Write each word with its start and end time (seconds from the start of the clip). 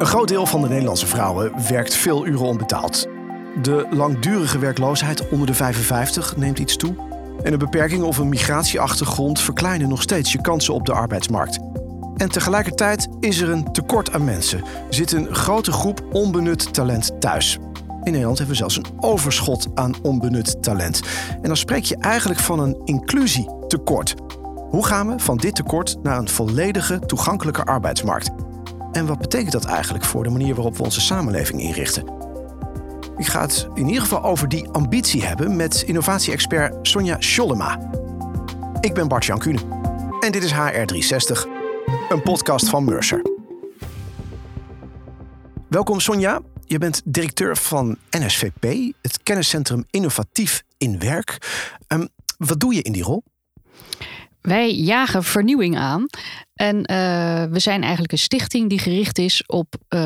Een 0.00 0.06
groot 0.06 0.28
deel 0.28 0.46
van 0.46 0.62
de 0.62 0.68
Nederlandse 0.68 1.06
vrouwen 1.06 1.52
werkt 1.68 1.94
veel 1.94 2.26
uren 2.26 2.46
onbetaald. 2.46 3.06
De 3.62 3.86
langdurige 3.90 4.58
werkloosheid 4.58 5.28
onder 5.28 5.46
de 5.46 5.54
55 5.54 6.36
neemt 6.36 6.58
iets 6.58 6.76
toe. 6.76 6.94
En 7.42 7.52
een 7.52 7.58
beperking 7.58 8.02
of 8.02 8.18
een 8.18 8.28
migratieachtergrond 8.28 9.40
verkleinen 9.40 9.88
nog 9.88 10.02
steeds 10.02 10.32
je 10.32 10.40
kansen 10.40 10.74
op 10.74 10.86
de 10.86 10.92
arbeidsmarkt. 10.92 11.58
En 12.16 12.28
tegelijkertijd 12.28 13.08
is 13.18 13.40
er 13.40 13.50
een 13.50 13.72
tekort 13.72 14.12
aan 14.12 14.24
mensen. 14.24 14.64
Zit 14.88 15.12
een 15.12 15.34
grote 15.34 15.72
groep 15.72 16.04
onbenut 16.12 16.74
talent 16.74 17.20
thuis. 17.20 17.58
In 18.02 18.12
Nederland 18.12 18.38
hebben 18.38 18.56
we 18.56 18.60
zelfs 18.60 18.76
een 18.76 18.98
overschot 19.00 19.66
aan 19.74 19.94
onbenut 20.02 20.62
talent. 20.62 21.00
En 21.34 21.42
dan 21.42 21.56
spreek 21.56 21.84
je 21.84 21.96
eigenlijk 21.96 22.40
van 22.40 22.60
een 22.60 22.80
inclusietekort. 22.84 24.14
Hoe 24.70 24.86
gaan 24.86 25.08
we 25.08 25.18
van 25.18 25.36
dit 25.36 25.54
tekort 25.54 25.96
naar 26.02 26.18
een 26.18 26.28
volledige 26.28 26.98
toegankelijke 26.98 27.64
arbeidsmarkt? 27.64 28.30
En 28.92 29.06
wat 29.06 29.18
betekent 29.18 29.52
dat 29.52 29.64
eigenlijk 29.64 30.04
voor 30.04 30.24
de 30.24 30.30
manier 30.30 30.54
waarop 30.54 30.76
we 30.76 30.82
onze 30.82 31.00
samenleving 31.00 31.60
inrichten? 31.60 32.04
Ik 33.16 33.26
ga 33.26 33.40
het 33.40 33.68
in 33.74 33.86
ieder 33.86 34.02
geval 34.02 34.22
over 34.22 34.48
die 34.48 34.68
ambitie 34.68 35.24
hebben 35.24 35.56
met 35.56 35.82
innovatie-expert 35.82 36.88
Sonja 36.88 37.16
Schollema. 37.18 37.90
Ik 38.80 38.94
ben 38.94 39.08
Bart 39.08 39.24
Jan 39.24 39.38
Kuhne 39.38 39.60
en 40.20 40.32
dit 40.32 40.42
is 40.42 40.52
HR360, 40.52 41.48
een 42.08 42.22
podcast 42.22 42.68
van 42.68 42.84
Mercer. 42.84 43.22
Welkom 45.68 46.00
Sonja, 46.00 46.40
je 46.66 46.78
bent 46.78 47.02
directeur 47.04 47.56
van 47.56 47.96
NSVP, 48.10 48.92
het 49.02 49.22
kenniscentrum 49.22 49.84
Innovatief 49.90 50.62
in 50.78 50.98
Werk. 50.98 51.38
Um, 51.88 52.08
wat 52.38 52.60
doe 52.60 52.74
je 52.74 52.82
in 52.82 52.92
die 52.92 53.02
rol? 53.02 53.22
Wij 54.40 54.74
jagen 54.74 55.24
vernieuwing 55.24 55.76
aan. 55.76 56.06
En 56.60 56.76
uh, 56.76 57.44
we 57.44 57.58
zijn 57.58 57.82
eigenlijk 57.82 58.12
een 58.12 58.18
stichting 58.18 58.68
die 58.68 58.78
gericht 58.78 59.18
is 59.18 59.46
op 59.46 59.74
uh, 59.88 60.00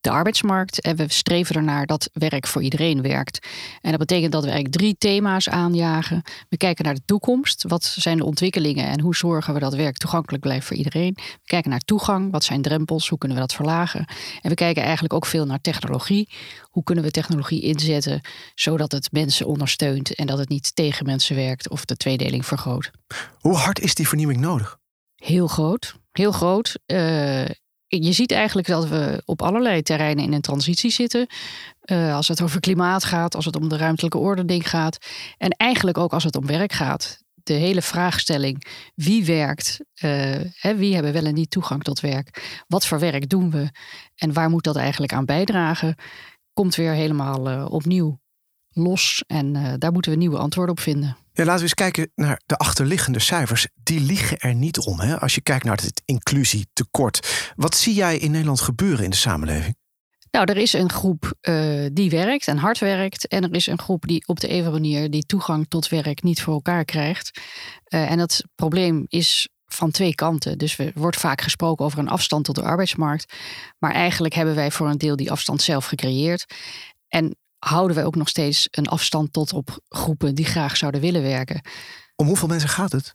de 0.00 0.10
arbeidsmarkt. 0.10 0.80
En 0.80 0.96
we 0.96 1.04
streven 1.08 1.56
ernaar 1.56 1.86
dat 1.86 2.10
werk 2.12 2.46
voor 2.46 2.62
iedereen 2.62 3.02
werkt. 3.02 3.46
En 3.80 3.90
dat 3.90 3.98
betekent 3.98 4.32
dat 4.32 4.44
we 4.44 4.50
eigenlijk 4.50 4.78
drie 4.78 4.96
thema's 4.98 5.48
aanjagen. 5.48 6.22
We 6.48 6.56
kijken 6.56 6.84
naar 6.84 6.94
de 6.94 7.04
toekomst. 7.04 7.64
Wat 7.68 7.84
zijn 7.84 8.16
de 8.16 8.24
ontwikkelingen 8.24 8.86
en 8.86 9.00
hoe 9.00 9.16
zorgen 9.16 9.54
we 9.54 9.60
dat 9.60 9.74
werk 9.74 9.96
toegankelijk 9.96 10.42
blijft 10.42 10.66
voor 10.66 10.76
iedereen? 10.76 11.12
We 11.16 11.38
kijken 11.44 11.70
naar 11.70 11.80
toegang. 11.80 12.30
Wat 12.30 12.44
zijn 12.44 12.62
drempels? 12.62 13.08
Hoe 13.08 13.18
kunnen 13.18 13.36
we 13.36 13.42
dat 13.42 13.54
verlagen? 13.54 14.04
En 14.40 14.48
we 14.48 14.54
kijken 14.54 14.82
eigenlijk 14.82 15.14
ook 15.14 15.26
veel 15.26 15.46
naar 15.46 15.60
technologie. 15.60 16.28
Hoe 16.62 16.82
kunnen 16.82 17.04
we 17.04 17.10
technologie 17.10 17.62
inzetten 17.62 18.20
zodat 18.54 18.92
het 18.92 19.12
mensen 19.12 19.46
ondersteunt 19.46 20.14
en 20.14 20.26
dat 20.26 20.38
het 20.38 20.48
niet 20.48 20.74
tegen 20.74 21.06
mensen 21.06 21.36
werkt 21.36 21.68
of 21.68 21.84
de 21.84 21.96
tweedeling 21.96 22.46
vergroot? 22.46 22.90
Hoe 23.38 23.56
hard 23.56 23.80
is 23.80 23.94
die 23.94 24.08
vernieuwing 24.08 24.40
nodig? 24.40 24.79
Heel 25.20 25.46
groot. 25.46 25.94
Heel 26.12 26.32
groot. 26.32 26.78
Uh, 26.86 27.46
je 27.86 28.12
ziet 28.12 28.32
eigenlijk 28.32 28.68
dat 28.68 28.88
we 28.88 29.22
op 29.24 29.42
allerlei 29.42 29.82
terreinen 29.82 30.24
in 30.24 30.32
een 30.32 30.40
transitie 30.40 30.90
zitten. 30.90 31.26
Uh, 31.84 32.14
als 32.14 32.28
het 32.28 32.42
over 32.42 32.60
klimaat 32.60 33.04
gaat, 33.04 33.34
als 33.34 33.44
het 33.44 33.56
om 33.56 33.68
de 33.68 33.76
ruimtelijke 33.76 34.18
ordening 34.18 34.68
gaat. 34.68 34.98
En 35.36 35.50
eigenlijk 35.50 35.98
ook 35.98 36.12
als 36.12 36.24
het 36.24 36.36
om 36.36 36.46
werk 36.46 36.72
gaat. 36.72 37.18
De 37.34 37.52
hele 37.52 37.82
vraagstelling: 37.82 38.66
wie 38.94 39.24
werkt? 39.24 39.80
Uh, 40.02 40.40
hè, 40.54 40.76
wie 40.76 40.94
hebben 40.94 41.12
wel 41.12 41.24
en 41.24 41.34
niet 41.34 41.50
toegang 41.50 41.82
tot 41.82 42.00
werk? 42.00 42.62
Wat 42.66 42.86
voor 42.86 42.98
werk 42.98 43.28
doen 43.28 43.50
we? 43.50 43.70
En 44.14 44.32
waar 44.32 44.50
moet 44.50 44.64
dat 44.64 44.76
eigenlijk 44.76 45.12
aan 45.12 45.24
bijdragen? 45.24 45.94
Komt 46.52 46.74
weer 46.74 46.92
helemaal 46.92 47.68
opnieuw 47.68 48.20
los. 48.72 49.24
En 49.26 49.78
daar 49.78 49.92
moeten 49.92 50.10
we 50.10 50.18
nieuwe 50.18 50.38
antwoorden 50.38 50.74
op 50.74 50.80
vinden. 50.80 51.16
Ja, 51.32 51.44
laten 51.44 51.56
we 51.56 51.62
eens 51.62 51.74
kijken 51.74 52.10
naar 52.14 52.40
de 52.46 52.56
achterliggende 52.56 53.18
cijfers. 53.18 53.66
Die 53.82 54.00
liegen 54.00 54.38
er 54.38 54.54
niet 54.54 54.78
om. 54.78 55.00
Hè? 55.00 55.20
Als 55.20 55.34
je 55.34 55.40
kijkt 55.40 55.64
naar 55.64 55.76
het 55.76 56.02
inclusietekort. 56.04 57.52
Wat 57.56 57.76
zie 57.76 57.94
jij 57.94 58.18
in 58.18 58.30
Nederland 58.30 58.60
gebeuren 58.60 59.04
in 59.04 59.10
de 59.10 59.16
samenleving? 59.16 59.78
Nou, 60.30 60.46
er 60.46 60.56
is 60.56 60.72
een 60.72 60.90
groep 60.90 61.34
uh, 61.40 61.86
die 61.92 62.10
werkt 62.10 62.48
en 62.48 62.56
hard 62.56 62.78
werkt. 62.78 63.28
En 63.28 63.42
er 63.42 63.54
is 63.54 63.66
een 63.66 63.78
groep 63.78 64.06
die 64.06 64.26
op 64.26 64.40
de 64.40 64.52
een 64.52 64.70
manier 64.70 65.10
die 65.10 65.26
toegang 65.26 65.68
tot 65.68 65.88
werk 65.88 66.22
niet 66.22 66.42
voor 66.42 66.54
elkaar 66.54 66.84
krijgt. 66.84 67.40
Uh, 67.88 68.10
en 68.10 68.18
dat 68.18 68.44
probleem 68.54 69.04
is 69.08 69.48
van 69.66 69.90
twee 69.90 70.14
kanten. 70.14 70.58
Dus 70.58 70.78
er 70.78 70.92
wordt 70.94 71.16
vaak 71.16 71.40
gesproken 71.40 71.84
over 71.84 71.98
een 71.98 72.08
afstand 72.08 72.44
tot 72.44 72.54
de 72.54 72.62
arbeidsmarkt. 72.62 73.32
Maar 73.78 73.92
eigenlijk 73.92 74.34
hebben 74.34 74.54
wij 74.54 74.70
voor 74.70 74.88
een 74.88 74.98
deel 74.98 75.16
die 75.16 75.30
afstand 75.30 75.62
zelf 75.62 75.84
gecreëerd. 75.84 76.54
En 77.08 77.36
houden 77.60 77.96
wij 77.96 78.04
ook 78.04 78.16
nog 78.16 78.28
steeds 78.28 78.68
een 78.70 78.86
afstand 78.86 79.32
tot 79.32 79.52
op 79.52 79.80
groepen 79.88 80.34
die 80.34 80.44
graag 80.44 80.76
zouden 80.76 81.00
willen 81.00 81.22
werken. 81.22 81.60
Om 82.16 82.26
hoeveel 82.26 82.48
mensen 82.48 82.68
gaat 82.68 82.92
het? 82.92 83.14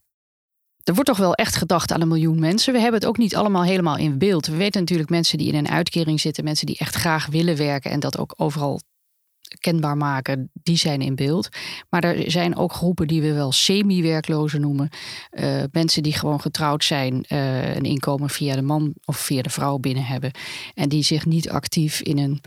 Er 0.83 0.93
wordt 0.93 1.09
toch 1.09 1.17
wel 1.17 1.33
echt 1.33 1.55
gedacht 1.55 1.91
aan 1.91 2.01
een 2.01 2.07
miljoen 2.07 2.39
mensen. 2.39 2.73
We 2.73 2.79
hebben 2.79 2.99
het 2.99 3.09
ook 3.09 3.17
niet 3.17 3.35
allemaal 3.35 3.63
helemaal 3.63 3.97
in 3.97 4.17
beeld. 4.17 4.47
We 4.47 4.55
weten 4.55 4.79
natuurlijk 4.79 5.09
mensen 5.09 5.37
die 5.37 5.47
in 5.47 5.55
een 5.55 5.69
uitkering 5.69 6.19
zitten, 6.19 6.43
mensen 6.43 6.65
die 6.65 6.77
echt 6.77 6.95
graag 6.95 7.25
willen 7.25 7.57
werken 7.57 7.91
en 7.91 7.99
dat 7.99 8.17
ook 8.17 8.33
overal 8.37 8.81
kenbaar 9.59 9.97
maken, 9.97 10.49
die 10.53 10.77
zijn 10.77 11.01
in 11.01 11.15
beeld. 11.15 11.49
Maar 11.89 12.03
er 12.03 12.31
zijn 12.31 12.55
ook 12.55 12.73
groepen 12.73 13.07
die 13.07 13.21
we 13.21 13.33
wel 13.33 13.51
semi-werklozen 13.51 14.61
noemen. 14.61 14.89
Uh, 15.31 15.63
mensen 15.71 16.03
die 16.03 16.13
gewoon 16.13 16.41
getrouwd 16.41 16.83
zijn, 16.83 17.25
uh, 17.29 17.75
een 17.75 17.83
inkomen 17.83 18.29
via 18.29 18.55
de 18.55 18.61
man 18.61 18.93
of 19.05 19.17
via 19.17 19.41
de 19.41 19.49
vrouw 19.49 19.77
binnen 19.77 20.05
hebben. 20.05 20.31
En 20.73 20.89
die 20.89 21.03
zich 21.03 21.25
niet 21.25 21.49
actief 21.49 22.01
in 22.01 22.17
een 22.17 22.41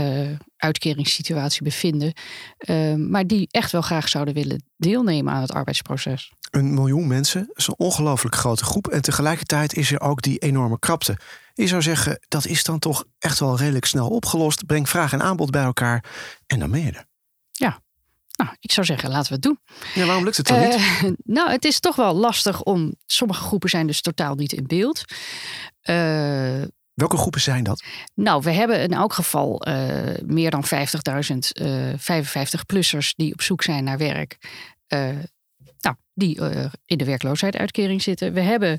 uh, 0.00 0.30
uitkeringssituatie 0.56 1.62
bevinden, 1.62 2.12
uh, 2.58 2.94
maar 2.94 3.26
die 3.26 3.48
echt 3.50 3.72
wel 3.72 3.82
graag 3.82 4.08
zouden 4.08 4.34
willen 4.34 4.64
deelnemen 4.76 5.32
aan 5.32 5.40
het 5.40 5.52
arbeidsproces. 5.52 6.32
Een 6.50 6.74
miljoen 6.74 7.06
mensen 7.06 7.50
is 7.54 7.66
een 7.66 7.74
ongelooflijk 7.76 8.34
grote 8.34 8.64
groep 8.64 8.88
en 8.88 9.02
tegelijkertijd 9.02 9.74
is 9.76 9.92
er 9.92 10.00
ook 10.00 10.22
die 10.22 10.38
enorme 10.38 10.78
krapte. 10.78 11.16
Je 11.54 11.66
zou 11.66 11.82
zeggen, 11.82 12.18
dat 12.28 12.46
is 12.46 12.64
dan 12.64 12.78
toch 12.78 13.04
echt 13.18 13.38
wel 13.38 13.56
redelijk 13.56 13.84
snel 13.84 14.08
opgelost. 14.08 14.66
Breng 14.66 14.88
vraag 14.88 15.12
en 15.12 15.22
aanbod 15.22 15.50
bij 15.50 15.62
elkaar 15.62 16.04
en 16.46 16.58
dan 16.58 16.70
ben 16.70 16.80
je 16.84 16.92
er. 16.92 17.06
Ja, 17.52 17.80
nou, 18.36 18.50
ik 18.60 18.72
zou 18.72 18.86
zeggen, 18.86 19.10
laten 19.10 19.28
we 19.28 19.34
het 19.34 19.42
doen. 19.42 19.58
Ja, 19.94 20.06
waarom 20.06 20.24
lukt 20.24 20.36
het 20.36 20.46
dan 20.46 20.60
niet? 20.60 20.74
Uh, 20.74 21.02
nou, 21.36 21.50
het 21.50 21.64
is 21.64 21.80
toch 21.80 21.96
wel 21.96 22.14
lastig 22.14 22.62
om. 22.62 22.94
Sommige 23.06 23.42
groepen 23.42 23.70
zijn 23.70 23.86
dus 23.86 24.00
totaal 24.00 24.34
niet 24.34 24.52
in 24.52 24.66
beeld. 24.66 25.04
Uh, 25.84 26.62
Welke 26.94 27.16
groepen 27.16 27.40
zijn 27.40 27.64
dat? 27.64 27.84
Nou, 28.14 28.42
we 28.42 28.50
hebben 28.50 28.80
in 28.80 28.92
elk 28.92 29.12
geval 29.12 29.68
uh, 29.68 29.98
meer 30.24 30.50
dan 30.50 30.64
50.000 30.64 31.36
uh, 31.52 31.92
55-plussers 31.92 33.14
die 33.16 33.32
op 33.32 33.42
zoek 33.42 33.62
zijn 33.62 33.84
naar 33.84 33.98
werk. 33.98 34.36
Uh, 34.88 35.08
nou, 35.80 35.96
die 36.14 36.40
in 36.84 36.98
de 36.98 37.04
werkloosheidsuitkering 37.04 38.02
zitten. 38.02 38.32
We 38.32 38.40
hebben 38.40 38.78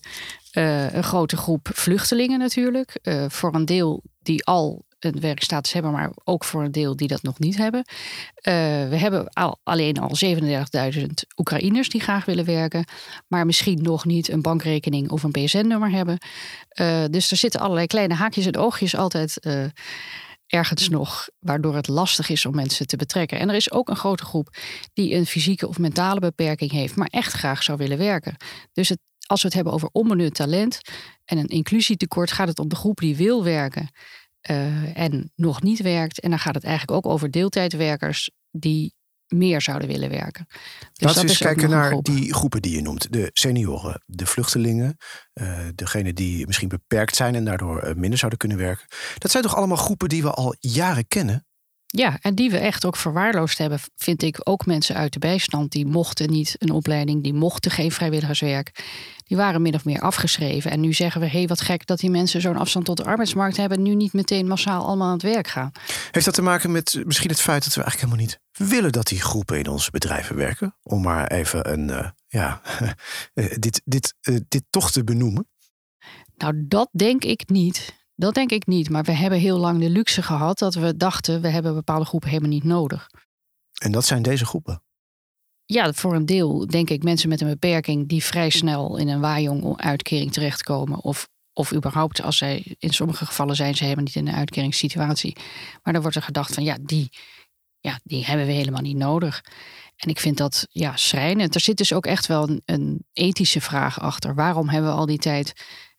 een 0.51 1.03
grote 1.03 1.37
groep 1.37 1.69
vluchtelingen 1.73 2.39
natuurlijk. 2.39 2.99
voor 3.27 3.55
een 3.55 3.65
deel 3.65 4.03
die 4.19 4.45
al 4.45 4.85
een 5.03 5.19
werkstatus 5.19 5.73
hebben, 5.73 5.91
maar 5.91 6.11
ook 6.23 6.43
voor 6.43 6.63
een 6.63 6.71
deel 6.71 6.95
die 6.95 7.07
dat 7.07 7.21
nog 7.21 7.39
niet 7.39 7.57
hebben. 7.57 7.79
Uh, 7.79 8.53
we 8.89 8.97
hebben 8.97 9.29
al, 9.29 9.59
alleen 9.63 9.97
al 9.97 10.11
37.000 10.95 11.05
Oekraïners 11.37 11.89
die 11.89 12.01
graag 12.01 12.25
willen 12.25 12.45
werken, 12.45 12.85
maar 13.27 13.45
misschien 13.45 13.81
nog 13.81 14.05
niet 14.05 14.29
een 14.29 14.41
bankrekening 14.41 15.09
of 15.09 15.23
een 15.23 15.31
PSN-nummer 15.31 15.91
hebben. 15.91 16.17
Uh, 16.79 17.03
dus 17.09 17.31
er 17.31 17.37
zitten 17.37 17.59
allerlei 17.59 17.87
kleine 17.87 18.13
haakjes 18.13 18.45
en 18.45 18.57
oogjes 18.57 18.95
altijd. 18.95 19.37
Uh, 19.41 19.65
ergens 20.47 20.89
nog, 20.89 21.29
waardoor 21.39 21.75
het 21.75 21.87
lastig 21.87 22.29
is 22.29 22.45
om 22.45 22.55
mensen 22.55 22.87
te 22.87 22.97
betrekken. 22.97 23.39
En 23.39 23.49
er 23.49 23.55
is 23.55 23.71
ook 23.71 23.89
een 23.89 23.95
grote 23.95 24.25
groep 24.25 24.55
die 24.93 25.15
een 25.15 25.25
fysieke 25.25 25.67
of 25.67 25.79
mentale 25.79 26.19
beperking 26.19 26.71
heeft, 26.71 26.95
maar 26.95 27.07
echt 27.07 27.33
graag 27.33 27.63
zou 27.63 27.77
willen 27.77 27.97
werken. 27.97 28.35
Dus 28.71 28.89
het, 28.89 28.99
als 29.27 29.41
we 29.41 29.47
het 29.47 29.55
hebben 29.55 29.73
over 29.73 29.89
onbenut 29.91 30.33
talent 30.33 30.79
en 31.25 31.37
een 31.37 31.47
inclusietekort, 31.47 32.31
gaat 32.31 32.47
het 32.47 32.59
om 32.59 32.67
de 32.67 32.75
groep 32.75 32.99
die 32.99 33.15
wil 33.15 33.43
werken 33.43 33.89
uh, 34.49 34.97
en 34.97 35.31
nog 35.35 35.61
niet 35.61 35.81
werkt. 35.81 36.19
En 36.19 36.29
dan 36.29 36.39
gaat 36.39 36.55
het 36.55 36.63
eigenlijk 36.63 36.97
ook 37.05 37.13
over 37.13 37.31
deeltijdwerkers 37.31 38.31
die 38.51 38.93
meer 39.27 39.61
zouden 39.61 39.87
willen 39.87 40.09
werken. 40.09 40.45
Dus 40.47 40.59
Laten 40.93 41.21
we 41.21 41.27
eens 41.27 41.37
kijken 41.37 41.69
naar 41.69 41.89
groep. 41.89 42.05
die 42.05 42.33
groepen 42.33 42.61
die 42.61 42.75
je 42.75 42.81
noemt. 42.81 43.13
De 43.13 43.29
senioren, 43.33 44.03
de 44.05 44.25
vluchtelingen, 44.25 44.97
uh, 45.33 45.59
degene 45.75 46.13
die 46.13 46.45
misschien 46.45 46.67
beperkt 46.67 47.15
zijn 47.15 47.35
en 47.35 47.45
daardoor 47.45 47.87
uh, 47.87 47.93
minder 47.95 48.19
zouden 48.19 48.39
kunnen 48.39 48.57
werken. 48.57 48.85
Dat 49.17 49.31
zijn 49.31 49.43
toch 49.43 49.55
allemaal 49.55 49.77
groepen 49.77 50.09
die 50.09 50.21
we 50.21 50.31
al 50.31 50.55
jaren 50.59 51.07
kennen? 51.07 51.45
Ja, 51.95 52.17
en 52.21 52.35
die 52.35 52.51
we 52.51 52.57
echt 52.57 52.85
ook 52.85 52.95
verwaarloosd 52.95 53.57
hebben, 53.57 53.79
vind 53.95 54.21
ik 54.21 54.39
ook 54.43 54.65
mensen 54.65 54.95
uit 54.95 55.13
de 55.13 55.19
bijstand. 55.19 55.71
Die 55.71 55.85
mochten 55.85 56.29
niet 56.29 56.55
een 56.57 56.69
opleiding, 56.69 57.23
die 57.23 57.33
mochten 57.33 57.71
geen 57.71 57.91
vrijwilligerswerk. 57.91 58.83
Die 59.23 59.37
waren 59.37 59.61
min 59.61 59.73
of 59.73 59.85
meer 59.85 60.01
afgeschreven. 60.01 60.71
En 60.71 60.79
nu 60.79 60.93
zeggen 60.93 61.21
we, 61.21 61.27
hé, 61.27 61.37
hey, 61.37 61.47
wat 61.47 61.61
gek 61.61 61.85
dat 61.85 61.99
die 61.99 62.09
mensen 62.09 62.41
zo'n 62.41 62.57
afstand 62.57 62.85
tot 62.85 62.97
de 62.97 63.03
arbeidsmarkt 63.03 63.57
hebben. 63.57 63.81
nu 63.81 63.95
niet 63.95 64.13
meteen 64.13 64.47
massaal 64.47 64.85
allemaal 64.85 65.07
aan 65.07 65.13
het 65.13 65.21
werk 65.21 65.47
gaan. 65.47 65.71
Heeft 66.11 66.25
dat 66.25 66.33
te 66.33 66.41
maken 66.41 66.71
met 66.71 67.01
misschien 67.05 67.29
het 67.29 67.41
feit 67.41 67.63
dat 67.63 67.73
we 67.73 67.81
eigenlijk 67.83 68.11
helemaal 68.11 68.37
niet 68.51 68.69
willen 68.69 68.91
dat 68.91 69.07
die 69.07 69.21
groepen 69.21 69.59
in 69.59 69.67
onze 69.67 69.91
bedrijven 69.91 70.35
werken? 70.35 70.75
Om 70.83 71.01
maar 71.01 71.27
even 71.27 71.71
een, 71.71 71.89
uh, 71.89 72.09
ja, 72.27 72.61
dit, 73.59 73.81
dit, 73.85 74.13
uh, 74.21 74.39
dit 74.47 74.63
toch 74.69 74.91
te 74.91 75.03
benoemen? 75.03 75.47
Nou, 76.37 76.65
dat 76.67 76.89
denk 76.91 77.23
ik 77.23 77.49
niet. 77.49 78.02
Dat 78.15 78.33
denk 78.33 78.51
ik 78.51 78.67
niet. 78.67 78.89
Maar 78.89 79.03
we 79.03 79.11
hebben 79.11 79.39
heel 79.39 79.57
lang 79.57 79.79
de 79.79 79.89
luxe 79.89 80.21
gehad 80.21 80.59
dat 80.59 80.73
we 80.73 80.97
dachten, 80.97 81.41
we 81.41 81.47
hebben 81.47 81.73
bepaalde 81.73 82.05
groepen 82.05 82.29
helemaal 82.29 82.51
niet 82.51 82.63
nodig. 82.63 83.09
En 83.81 83.91
dat 83.91 84.05
zijn 84.05 84.21
deze 84.21 84.45
groepen? 84.45 84.83
Ja, 85.65 85.93
voor 85.93 86.15
een 86.15 86.25
deel 86.25 86.67
denk 86.67 86.89
ik 86.89 87.03
mensen 87.03 87.29
met 87.29 87.41
een 87.41 87.47
beperking 87.47 88.07
die 88.07 88.23
vrij 88.23 88.49
snel 88.49 88.97
in 88.97 89.07
een 89.07 89.19
waaijong 89.19 89.81
uitkering 89.81 90.31
terechtkomen. 90.31 90.99
Of 91.03 91.29
Of 91.55 91.73
überhaupt, 91.73 92.21
als 92.21 92.37
zij 92.37 92.75
in 92.79 92.93
sommige 92.93 93.25
gevallen 93.25 93.55
zijn 93.55 93.75
ze 93.75 93.83
helemaal 93.83 94.03
niet 94.03 94.15
in 94.15 94.27
een 94.27 94.35
uitkeringssituatie. 94.35 95.35
Maar 95.83 95.93
dan 95.93 96.01
wordt 96.01 96.17
er 96.17 96.23
gedacht 96.23 96.53
van 96.53 96.63
ja, 96.63 96.77
die, 96.81 97.09
ja, 97.79 97.99
die 98.03 98.25
hebben 98.25 98.45
we 98.45 98.51
helemaal 98.51 98.81
niet 98.81 98.97
nodig. 98.97 99.43
En 99.95 100.09
ik 100.09 100.19
vind 100.19 100.37
dat 100.37 100.67
ja, 100.69 100.95
schrijnend. 100.95 101.55
Er 101.55 101.61
zit 101.61 101.77
dus 101.77 101.93
ook 101.93 102.05
echt 102.05 102.27
wel 102.27 102.49
een, 102.49 102.61
een, 102.65 103.05
ethische 103.13 103.61
vraag 103.61 103.99
achter. 103.99 104.35
Waarom 104.35 104.69
hebben 104.69 104.91
we 104.91 104.97
al 104.97 105.05
die 105.05 105.17
tijd 105.17 105.53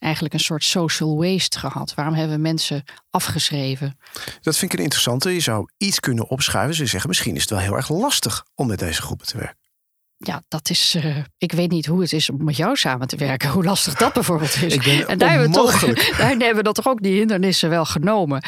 eigenlijk 0.04 0.34
een 0.34 0.40
soort 0.40 0.64
social 0.64 1.16
waste 1.16 1.58
gehad? 1.58 1.94
Waarom 1.94 2.14
hebben 2.14 2.36
we 2.36 2.42
mensen 2.42 2.84
afgeschreven? 3.10 3.98
Dat 4.40 4.56
vind 4.56 4.72
ik 4.72 4.78
een 4.78 4.84
interessante. 4.84 5.30
Je 5.30 5.40
zou 5.40 5.68
iets 5.76 6.00
kunnen 6.00 6.28
opschuiven. 6.28 6.74
Ze 6.74 6.86
zeggen 6.86 7.08
misschien 7.08 7.34
is 7.34 7.40
het 7.40 7.50
wel 7.50 7.58
heel 7.58 7.76
erg 7.76 7.88
lastig 7.88 8.44
om 8.54 8.66
met 8.66 8.78
deze 8.78 9.02
groepen 9.02 9.26
te 9.26 9.36
werken 9.38 9.62
ja, 10.26 10.42
dat 10.48 10.70
is. 10.70 10.94
Uh, 10.94 11.16
ik 11.38 11.52
weet 11.52 11.70
niet 11.70 11.86
hoe 11.86 12.00
het 12.00 12.12
is 12.12 12.30
om 12.30 12.44
met 12.44 12.56
jou 12.56 12.76
samen 12.76 13.08
te 13.08 13.16
werken. 13.16 13.50
Hoe 13.50 13.64
lastig 13.64 13.94
dat 13.94 14.12
bijvoorbeeld 14.12 14.62
is. 14.62 14.76
en 14.76 15.18
daar 15.18 15.30
hebben, 15.30 15.48
we 15.48 15.54
toch, 15.54 15.80
daar 16.18 16.28
hebben 16.28 16.56
we 16.56 16.62
dat 16.62 16.74
toch 16.74 16.88
ook 16.88 17.02
die 17.02 17.18
hindernissen 17.18 17.68
wel 17.68 17.84
genomen. 17.84 18.44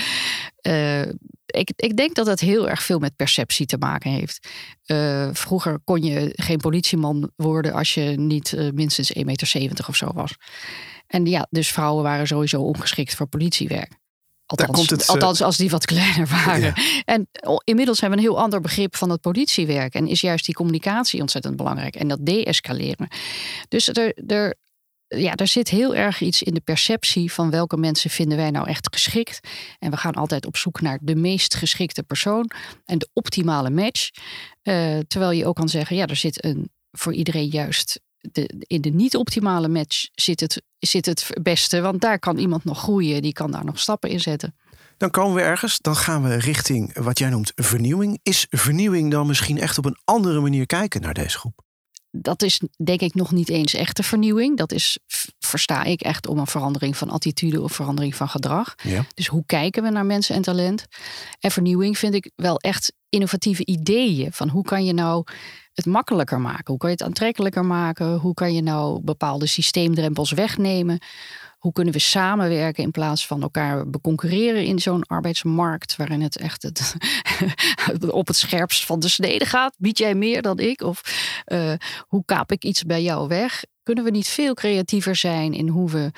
Uh, 0.62 1.00
ik, 1.47 1.73
ik 1.76 1.97
denk 1.97 2.14
dat 2.14 2.26
het 2.26 2.41
heel 2.41 2.69
erg 2.69 2.82
veel 2.82 2.99
met 2.99 3.17
perceptie 3.17 3.67
te 3.67 3.79
maken 3.79 4.11
heeft. 4.11 4.49
Uh, 4.87 5.29
vroeger 5.32 5.79
kon 5.85 6.02
je 6.02 6.32
geen 6.35 6.56
politieman 6.56 7.31
worden 7.37 7.73
als 7.73 7.94
je 7.94 8.02
niet 8.02 8.70
minstens 8.75 9.12
1,70 9.17 9.25
meter 9.25 9.88
of 9.88 9.97
zo 9.97 10.12
was. 10.14 10.35
En 11.06 11.26
ja, 11.26 11.47
dus 11.50 11.73
vrouwen 11.73 12.03
waren 12.03 12.26
sowieso 12.26 12.62
ongeschikt 12.62 13.14
voor 13.14 13.26
politiewerk. 13.26 13.93
Althans, 14.47 14.91
het, 14.91 15.06
althans, 15.06 15.43
als 15.43 15.56
die 15.56 15.70
wat 15.70 15.85
kleiner 15.85 16.26
waren. 16.44 16.75
En 17.05 17.29
inmiddels 17.64 18.00
hebben 18.00 18.19
we 18.19 18.25
een 18.25 18.31
heel 18.31 18.43
ander 18.43 18.61
begrip 18.61 18.97
van 18.97 19.11
het 19.11 19.20
politiewerk. 19.20 19.94
En 19.94 20.08
is 20.08 20.20
juist 20.20 20.44
die 20.44 20.55
communicatie 20.55 21.20
ontzettend 21.20 21.56
belangrijk. 21.56 21.97
En 21.97 22.08
dat 22.08 22.26
deescaleren. 22.26 23.08
Dus 23.69 23.88
er, 23.88 24.14
er, 24.26 24.55
ja, 25.08 25.35
er 25.35 25.47
zit 25.47 25.69
heel 25.69 25.94
erg 25.94 26.20
iets 26.20 26.43
in 26.43 26.55
de 26.55 26.61
perceptie 26.61 27.32
van 27.32 27.50
welke 27.50 27.76
mensen 27.76 28.11
vinden 28.11 28.37
wij 28.37 28.50
nou 28.50 28.69
echt 28.69 28.88
geschikt. 28.93 29.41
En 29.79 29.91
we 29.91 29.97
gaan 29.97 30.14
altijd 30.14 30.47
op 30.47 30.56
zoek 30.56 30.81
naar 30.81 30.99
de 31.02 31.17
meest 31.17 31.55
geschikte 31.55 32.02
persoon 32.02 32.50
en 32.85 32.99
de 32.99 33.09
optimale 33.12 33.70
match. 33.70 34.11
Uh, 34.62 34.99
terwijl 35.06 35.31
je 35.31 35.47
ook 35.47 35.56
kan 35.56 35.69
zeggen, 35.69 35.97
ja, 35.97 36.06
er 36.06 36.17
zit 36.17 36.44
een 36.44 36.70
voor 36.91 37.14
iedereen 37.14 37.49
juist 37.49 38.00
de, 38.32 38.64
in 38.67 38.81
de 38.81 38.91
niet-optimale 38.91 39.69
match 39.69 40.09
zit 40.14 40.41
het, 40.41 40.62
zit 40.87 41.06
het 41.06 41.31
beste. 41.43 41.81
Want 41.81 42.00
daar 42.00 42.19
kan 42.19 42.38
iemand 42.38 42.65
nog 42.65 42.79
groeien, 42.79 43.23
die 43.23 43.33
kan 43.33 43.50
daar 43.50 43.65
nog 43.65 43.79
stappen 43.79 44.11
in 44.11 44.21
zetten. 44.21 44.55
Dan 44.97 45.11
komen 45.11 45.35
we 45.35 45.43
ergens, 45.43 45.79
dan 45.79 45.97
gaan 45.97 46.23
we 46.23 46.35
richting 46.35 46.99
wat 46.99 47.19
jij 47.19 47.29
noemt 47.29 47.53
vernieuwing. 47.55 48.19
Is 48.23 48.47
vernieuwing 48.50 49.11
dan 49.11 49.27
misschien 49.27 49.59
echt 49.59 49.79
op 49.79 49.85
een 49.85 49.99
andere 50.05 50.41
manier 50.41 50.67
kijken 50.67 51.00
naar 51.00 51.15
deze 51.15 51.38
groep? 51.38 51.65
Dat 52.11 52.43
is 52.43 52.61
denk 52.85 53.00
ik 53.00 53.15
nog 53.15 53.33
niet 53.33 53.49
eens 53.49 53.75
echte 53.75 54.03
vernieuwing. 54.03 54.56
Dat 54.56 54.73
is, 54.73 54.99
versta 55.38 55.85
ik 55.85 56.00
echt 56.00 56.27
om 56.27 56.38
een 56.38 56.47
verandering 56.47 56.97
van 56.97 57.11
attitude 57.11 57.62
of 57.62 57.73
verandering 57.73 58.15
van 58.15 58.29
gedrag. 58.29 58.75
Ja. 58.83 59.05
Dus 59.15 59.27
hoe 59.27 59.43
kijken 59.47 59.83
we 59.83 59.91
naar 59.91 60.06
mensen 60.06 60.35
en 60.35 60.43
talent? 60.43 60.87
En 61.41 61.50
vernieuwing 61.50 61.99
vind 61.99 62.15
ik 62.15 62.31
wel 62.37 62.59
echt 62.59 62.93
innovatieve 63.09 63.67
ideeën. 63.67 64.33
Van 64.33 64.49
hoe 64.49 64.65
kan 64.65 64.85
je 64.85 64.93
nou 64.93 65.25
het 65.76 65.87
makkelijker 65.87 66.40
maken? 66.40 66.64
Hoe 66.67 66.78
kan 66.78 66.90
je 66.90 66.96
het 66.96 67.06
aantrekkelijker 67.06 67.64
maken? 67.64 68.17
Hoe 68.17 68.34
kan 68.34 68.55
je 68.55 68.62
nou 68.62 69.00
bepaalde 69.00 69.46
systeemdrempels 69.46 70.32
wegnemen? 70.32 70.99
Hoe 71.58 71.73
kunnen 71.73 71.93
we 71.93 71.99
samenwerken 71.99 72.84
in 72.84 72.90
plaats 72.90 73.26
van 73.26 73.43
elkaar 73.43 73.90
beconcurreren 73.90 74.64
in 74.64 74.78
zo'n 74.78 75.06
arbeidsmarkt 75.06 75.96
waarin 75.96 76.20
het 76.20 76.37
echt 76.37 76.64
op 78.11 78.26
het 78.26 78.37
scherpst 78.37 78.87
van 78.87 79.00
de 79.00 79.08
snede 79.08 79.44
gaat? 79.44 79.75
Bied 79.78 79.99
jij 79.99 80.14
meer 80.14 80.43
dan 80.43 80.58
ik? 80.58 80.81
Of 80.81 81.00
uh, 81.46 81.73
hoe 82.06 82.25
kaap 82.25 82.52
ik 82.52 82.64
iets 82.64 82.82
bij 82.82 83.02
jou 83.02 83.28
weg? 83.28 83.64
Kunnen 83.82 84.05
we 84.05 84.11
niet 84.11 84.28
veel 84.28 84.55
creatiever 84.55 85.17
zijn 85.17 85.52
in 85.52 85.69
hoe 85.69 85.90
we 85.90 86.11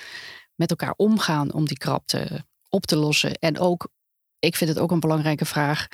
met 0.55 0.71
elkaar 0.71 0.95
omgaan 0.97 1.53
om 1.53 1.67
die 1.67 1.79
krapte 1.79 2.45
op 2.69 2.87
te 2.87 2.97
lossen? 2.97 3.35
En 3.35 3.59
ook, 3.59 3.89
ik 4.39 4.57
vind 4.57 4.71
het 4.71 4.79
ook 4.79 4.91
een 4.91 5.01
belangrijke 5.01 5.45
vraag 5.45 5.87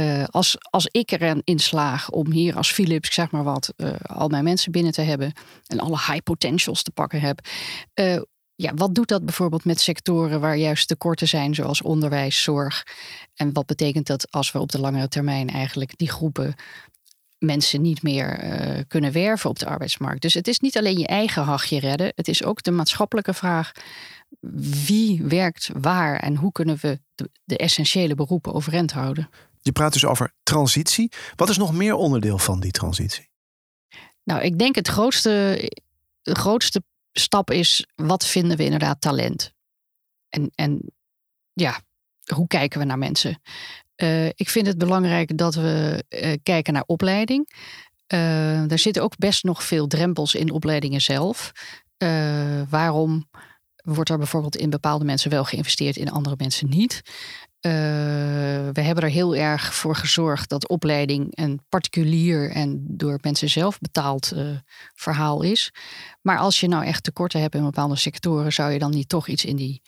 uh, 0.00 0.24
als, 0.24 0.56
als 0.70 0.86
ik 0.90 1.10
erin 1.10 1.42
slaag 1.58 2.10
om 2.10 2.32
hier 2.32 2.56
als 2.56 2.72
Philips, 2.72 3.14
zeg 3.14 3.30
maar 3.30 3.44
wat, 3.44 3.72
uh, 3.76 3.92
al 4.02 4.28
mijn 4.28 4.44
mensen 4.44 4.72
binnen 4.72 4.92
te 4.92 5.00
hebben 5.00 5.32
en 5.66 5.78
alle 5.78 5.96
high 5.96 6.22
potentials 6.22 6.82
te 6.82 6.90
pakken 6.90 7.20
heb. 7.20 7.46
Uh, 7.94 8.20
ja, 8.54 8.74
wat 8.74 8.94
doet 8.94 9.08
dat 9.08 9.24
bijvoorbeeld 9.24 9.64
met 9.64 9.80
sectoren 9.80 10.40
waar 10.40 10.56
juist 10.56 10.88
tekorten 10.88 11.28
zijn, 11.28 11.54
zoals 11.54 11.82
onderwijs, 11.82 12.42
zorg? 12.42 12.86
En 13.34 13.52
wat 13.52 13.66
betekent 13.66 14.06
dat 14.06 14.30
als 14.30 14.52
we 14.52 14.58
op 14.58 14.72
de 14.72 14.80
langere 14.80 15.08
termijn 15.08 15.48
eigenlijk 15.48 15.98
die 15.98 16.10
groepen 16.10 16.54
mensen 17.38 17.82
niet 17.82 18.02
meer 18.02 18.84
kunnen 18.88 19.12
werven 19.12 19.50
op 19.50 19.58
de 19.58 19.66
arbeidsmarkt? 19.66 20.22
Dus 20.22 20.34
het 20.34 20.48
is 20.48 20.58
niet 20.58 20.78
alleen 20.78 20.98
je 20.98 21.06
eigen 21.06 21.42
hachje 21.42 21.78
redden, 21.78 22.12
het 22.14 22.28
is 22.28 22.44
ook 22.44 22.62
de 22.62 22.70
maatschappelijke 22.70 23.34
vraag. 23.34 23.72
Wie 24.86 25.22
werkt 25.22 25.70
waar 25.80 26.18
en 26.20 26.36
hoe 26.36 26.52
kunnen 26.52 26.78
we 26.80 27.00
de, 27.14 27.30
de 27.44 27.56
essentiële 27.56 28.14
beroepen 28.14 28.52
overeind 28.52 28.92
houden? 28.92 29.28
Je 29.64 29.72
praat 29.72 29.92
dus 29.92 30.04
over 30.04 30.32
transitie. 30.42 31.12
Wat 31.36 31.48
is 31.48 31.56
nog 31.56 31.72
meer 31.72 31.94
onderdeel 31.94 32.38
van 32.38 32.60
die 32.60 32.70
transitie? 32.70 33.30
Nou, 34.22 34.42
ik 34.42 34.58
denk 34.58 34.74
het 34.74 34.88
grootste, 34.88 35.30
de 36.22 36.34
grootste 36.34 36.82
stap 37.12 37.50
is, 37.50 37.86
wat 37.94 38.26
vinden 38.26 38.56
we 38.56 38.64
inderdaad 38.64 39.00
talent? 39.00 39.52
En, 40.28 40.50
en 40.54 40.92
ja, 41.52 41.80
hoe 42.34 42.46
kijken 42.46 42.78
we 42.78 42.84
naar 42.84 42.98
mensen? 42.98 43.40
Uh, 43.96 44.26
ik 44.26 44.48
vind 44.48 44.66
het 44.66 44.78
belangrijk 44.78 45.38
dat 45.38 45.54
we 45.54 46.04
uh, 46.08 46.32
kijken 46.42 46.72
naar 46.72 46.84
opleiding. 46.86 47.48
Uh, 48.12 48.70
er 48.70 48.78
zitten 48.78 49.02
ook 49.02 49.16
best 49.16 49.44
nog 49.44 49.64
veel 49.64 49.86
drempels 49.86 50.34
in 50.34 50.50
opleidingen 50.50 51.00
zelf. 51.00 51.52
waarom 52.68 53.28
wordt 53.84 54.10
er 54.10 54.18
bijvoorbeeld 54.18 54.56
in 54.56 54.70
bepaalde 54.70 55.04
mensen 55.04 55.30
wel 55.30 55.44
geïnvesteerd, 55.44 55.96
in 55.96 56.10
andere 56.10 56.34
mensen 56.38 56.68
niet? 56.68 57.02
Uh, 57.66 57.72
we 58.72 58.80
hebben 58.80 59.04
er 59.04 59.10
heel 59.10 59.36
erg 59.36 59.74
voor 59.74 59.96
gezorgd 59.96 60.48
dat 60.48 60.68
opleiding 60.68 61.26
een 61.30 61.60
particulier 61.68 62.50
en 62.50 62.84
door 62.88 63.18
mensen 63.22 63.48
zelf 63.48 63.78
betaald 63.78 64.32
uh, 64.34 64.48
verhaal 64.94 65.42
is. 65.42 65.72
Maar 66.22 66.38
als 66.38 66.60
je 66.60 66.68
nou 66.68 66.84
echt 66.84 67.02
tekorten 67.02 67.40
hebt 67.40 67.54
in 67.54 67.64
bepaalde 67.64 67.96
sectoren, 67.96 68.52
zou 68.52 68.72
je 68.72 68.78
dan 68.78 68.90
niet 68.90 69.08
toch 69.08 69.28
iets 69.28 69.44
in 69.44 69.56
die, 69.56 69.82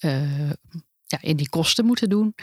uh, 0.00 0.50
ja, 1.06 1.18
in 1.20 1.36
die 1.36 1.48
kosten 1.48 1.84
moeten 1.84 2.08
doen? 2.08 2.34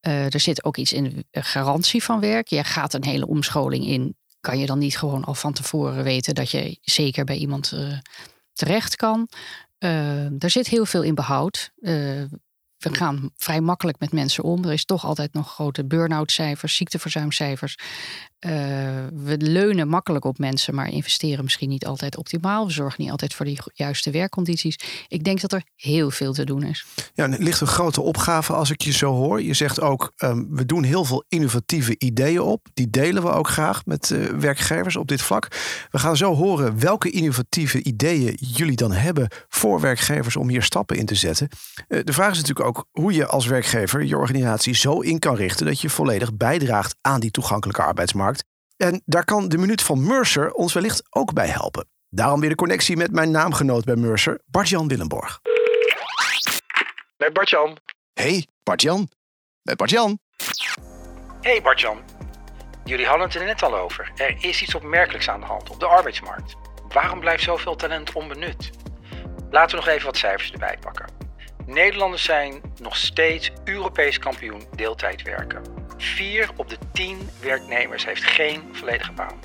er 0.00 0.40
zit 0.40 0.64
ook 0.64 0.76
iets 0.76 0.92
in 0.92 1.24
garantie 1.30 2.02
van 2.02 2.20
werk. 2.20 2.48
Je 2.48 2.64
gaat 2.64 2.94
een 2.94 3.04
hele 3.04 3.26
omscholing 3.26 3.86
in. 3.86 4.16
Kan 4.40 4.58
je 4.58 4.66
dan 4.66 4.78
niet 4.78 4.98
gewoon 4.98 5.24
al 5.24 5.34
van 5.34 5.52
tevoren 5.52 6.04
weten 6.04 6.34
dat 6.34 6.50
je 6.50 6.78
zeker 6.80 7.24
bij 7.24 7.36
iemand 7.36 7.74
terecht 8.52 8.96
kan? 8.96 9.28
er 9.78 10.50
zit 10.50 10.68
heel 10.68 10.86
veel 10.86 11.02
in 11.02 11.14
behoud 11.14 11.72
we 12.82 12.94
gaan 12.94 13.30
vrij 13.36 13.60
makkelijk 13.60 13.98
met 14.00 14.12
mensen 14.12 14.44
om. 14.44 14.64
Er 14.64 14.72
is 14.72 14.84
toch 14.84 15.04
altijd 15.04 15.32
nog 15.32 15.52
grote 15.52 15.84
burn-out 15.84 16.32
cijfers, 16.32 16.76
ziekteverzuimcijfers. 16.76 17.76
Uh, 18.46 18.52
we 19.24 19.36
leunen 19.38 19.88
makkelijk 19.88 20.24
op 20.24 20.38
mensen, 20.38 20.74
maar 20.74 20.88
investeren 20.88 21.44
misschien 21.44 21.68
niet 21.68 21.86
altijd 21.86 22.16
optimaal. 22.16 22.66
We 22.66 22.72
zorgen 22.72 23.02
niet 23.02 23.10
altijd 23.10 23.34
voor 23.34 23.46
die 23.46 23.58
juiste 23.74 24.10
werkcondities. 24.10 24.78
Ik 25.08 25.24
denk 25.24 25.40
dat 25.40 25.52
er 25.52 25.62
heel 25.76 26.10
veel 26.10 26.32
te 26.32 26.44
doen 26.44 26.62
is. 26.62 26.86
Ja, 27.14 27.30
het 27.30 27.42
ligt 27.42 27.60
een 27.60 27.66
grote 27.66 28.00
opgave 28.00 28.52
als 28.52 28.70
ik 28.70 28.82
je 28.82 28.92
zo 28.92 29.12
hoor. 29.14 29.42
Je 29.42 29.54
zegt 29.54 29.80
ook, 29.80 30.12
um, 30.16 30.48
we 30.50 30.66
doen 30.66 30.82
heel 30.82 31.04
veel 31.04 31.24
innovatieve 31.28 31.94
ideeën 31.98 32.40
op. 32.40 32.66
Die 32.74 32.90
delen 32.90 33.22
we 33.22 33.30
ook 33.30 33.48
graag 33.48 33.86
met 33.86 34.10
uh, 34.10 34.24
werkgevers 34.24 34.96
op 34.96 35.08
dit 35.08 35.22
vlak. 35.22 35.48
We 35.90 35.98
gaan 35.98 36.16
zo 36.16 36.34
horen 36.34 36.78
welke 36.78 37.10
innovatieve 37.10 37.82
ideeën 37.82 38.36
jullie 38.38 38.76
dan 38.76 38.92
hebben 38.92 39.28
voor 39.48 39.80
werkgevers 39.80 40.36
om 40.36 40.48
hier 40.48 40.62
stappen 40.62 40.96
in 40.96 41.06
te 41.06 41.14
zetten. 41.14 41.48
Uh, 41.88 42.00
de 42.04 42.12
vraag 42.12 42.30
is 42.30 42.38
natuurlijk 42.40 42.66
ook 42.66 42.86
hoe 42.90 43.12
je 43.12 43.26
als 43.26 43.46
werkgever 43.46 44.04
je 44.04 44.18
organisatie 44.18 44.74
zo 44.74 45.00
in 45.00 45.18
kan 45.18 45.34
richten 45.34 45.66
dat 45.66 45.80
je 45.80 45.90
volledig 45.90 46.34
bijdraagt 46.34 46.96
aan 47.00 47.20
die 47.20 47.30
toegankelijke 47.30 47.82
arbeidsmarkt 47.82 48.31
en 48.82 49.02
daar 49.04 49.24
kan 49.24 49.48
de 49.48 49.58
minuut 49.58 49.82
van 49.82 50.06
Mercer 50.06 50.52
ons 50.52 50.72
wellicht 50.72 51.02
ook 51.10 51.32
bij 51.32 51.46
helpen. 51.46 51.88
Daarom 52.08 52.40
weer 52.40 52.48
de 52.48 52.54
connectie 52.54 52.96
met 52.96 53.12
mijn 53.12 53.30
naamgenoot 53.30 53.84
bij 53.84 53.96
Mercer, 53.96 54.40
Bart-Jan 54.46 54.88
Willemborg. 54.88 55.40
Met 57.16 57.32
Bart-Jan. 57.32 57.78
Hey, 58.12 58.46
Bart-Jan. 58.62 59.08
Met 59.62 59.76
Bart-Jan. 59.76 60.18
Hey 61.40 61.62
Bart-Jan. 61.62 62.00
Jullie 62.84 63.06
hadden 63.06 63.26
het 63.26 63.36
er 63.36 63.44
net 63.44 63.62
al 63.62 63.76
over. 63.76 64.12
Er 64.16 64.36
is 64.40 64.62
iets 64.62 64.74
opmerkelijks 64.74 65.28
aan 65.28 65.40
de 65.40 65.46
hand 65.46 65.70
op 65.70 65.80
de 65.80 65.86
arbeidsmarkt. 65.86 66.54
Waarom 66.88 67.20
blijft 67.20 67.42
zoveel 67.42 67.76
talent 67.76 68.12
onbenut? 68.12 68.70
Laten 69.50 69.78
we 69.78 69.84
nog 69.84 69.94
even 69.94 70.06
wat 70.06 70.16
cijfers 70.16 70.52
erbij 70.52 70.78
pakken. 70.80 71.06
Nederlanders 71.66 72.24
zijn 72.24 72.60
nog 72.80 72.96
steeds 72.96 73.50
Europees 73.64 74.18
kampioen 74.18 74.62
deeltijd 74.76 75.22
werken. 75.22 75.62
4 76.02 76.50
op 76.56 76.68
de 76.68 76.78
10 76.92 77.30
werknemers 77.40 78.04
heeft 78.04 78.24
geen 78.24 78.68
volledige 78.72 79.12
baan. 79.12 79.40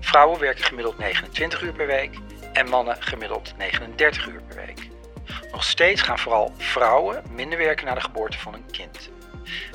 Vrouwen 0.00 0.40
werken 0.40 0.64
gemiddeld 0.64 0.98
29 0.98 1.62
uur 1.62 1.72
per 1.72 1.86
week 1.86 2.18
en 2.52 2.68
mannen 2.68 2.96
gemiddeld 3.02 3.56
39 3.56 4.26
uur 4.26 4.42
per 4.42 4.56
week. 4.56 4.88
Nog 5.52 5.64
steeds 5.64 6.02
gaan 6.02 6.18
vooral 6.18 6.54
vrouwen 6.56 7.22
minder 7.30 7.58
werken 7.58 7.86
na 7.86 7.94
de 7.94 8.00
geboorte 8.00 8.38
van 8.38 8.54
een 8.54 8.70
kind. 8.70 9.10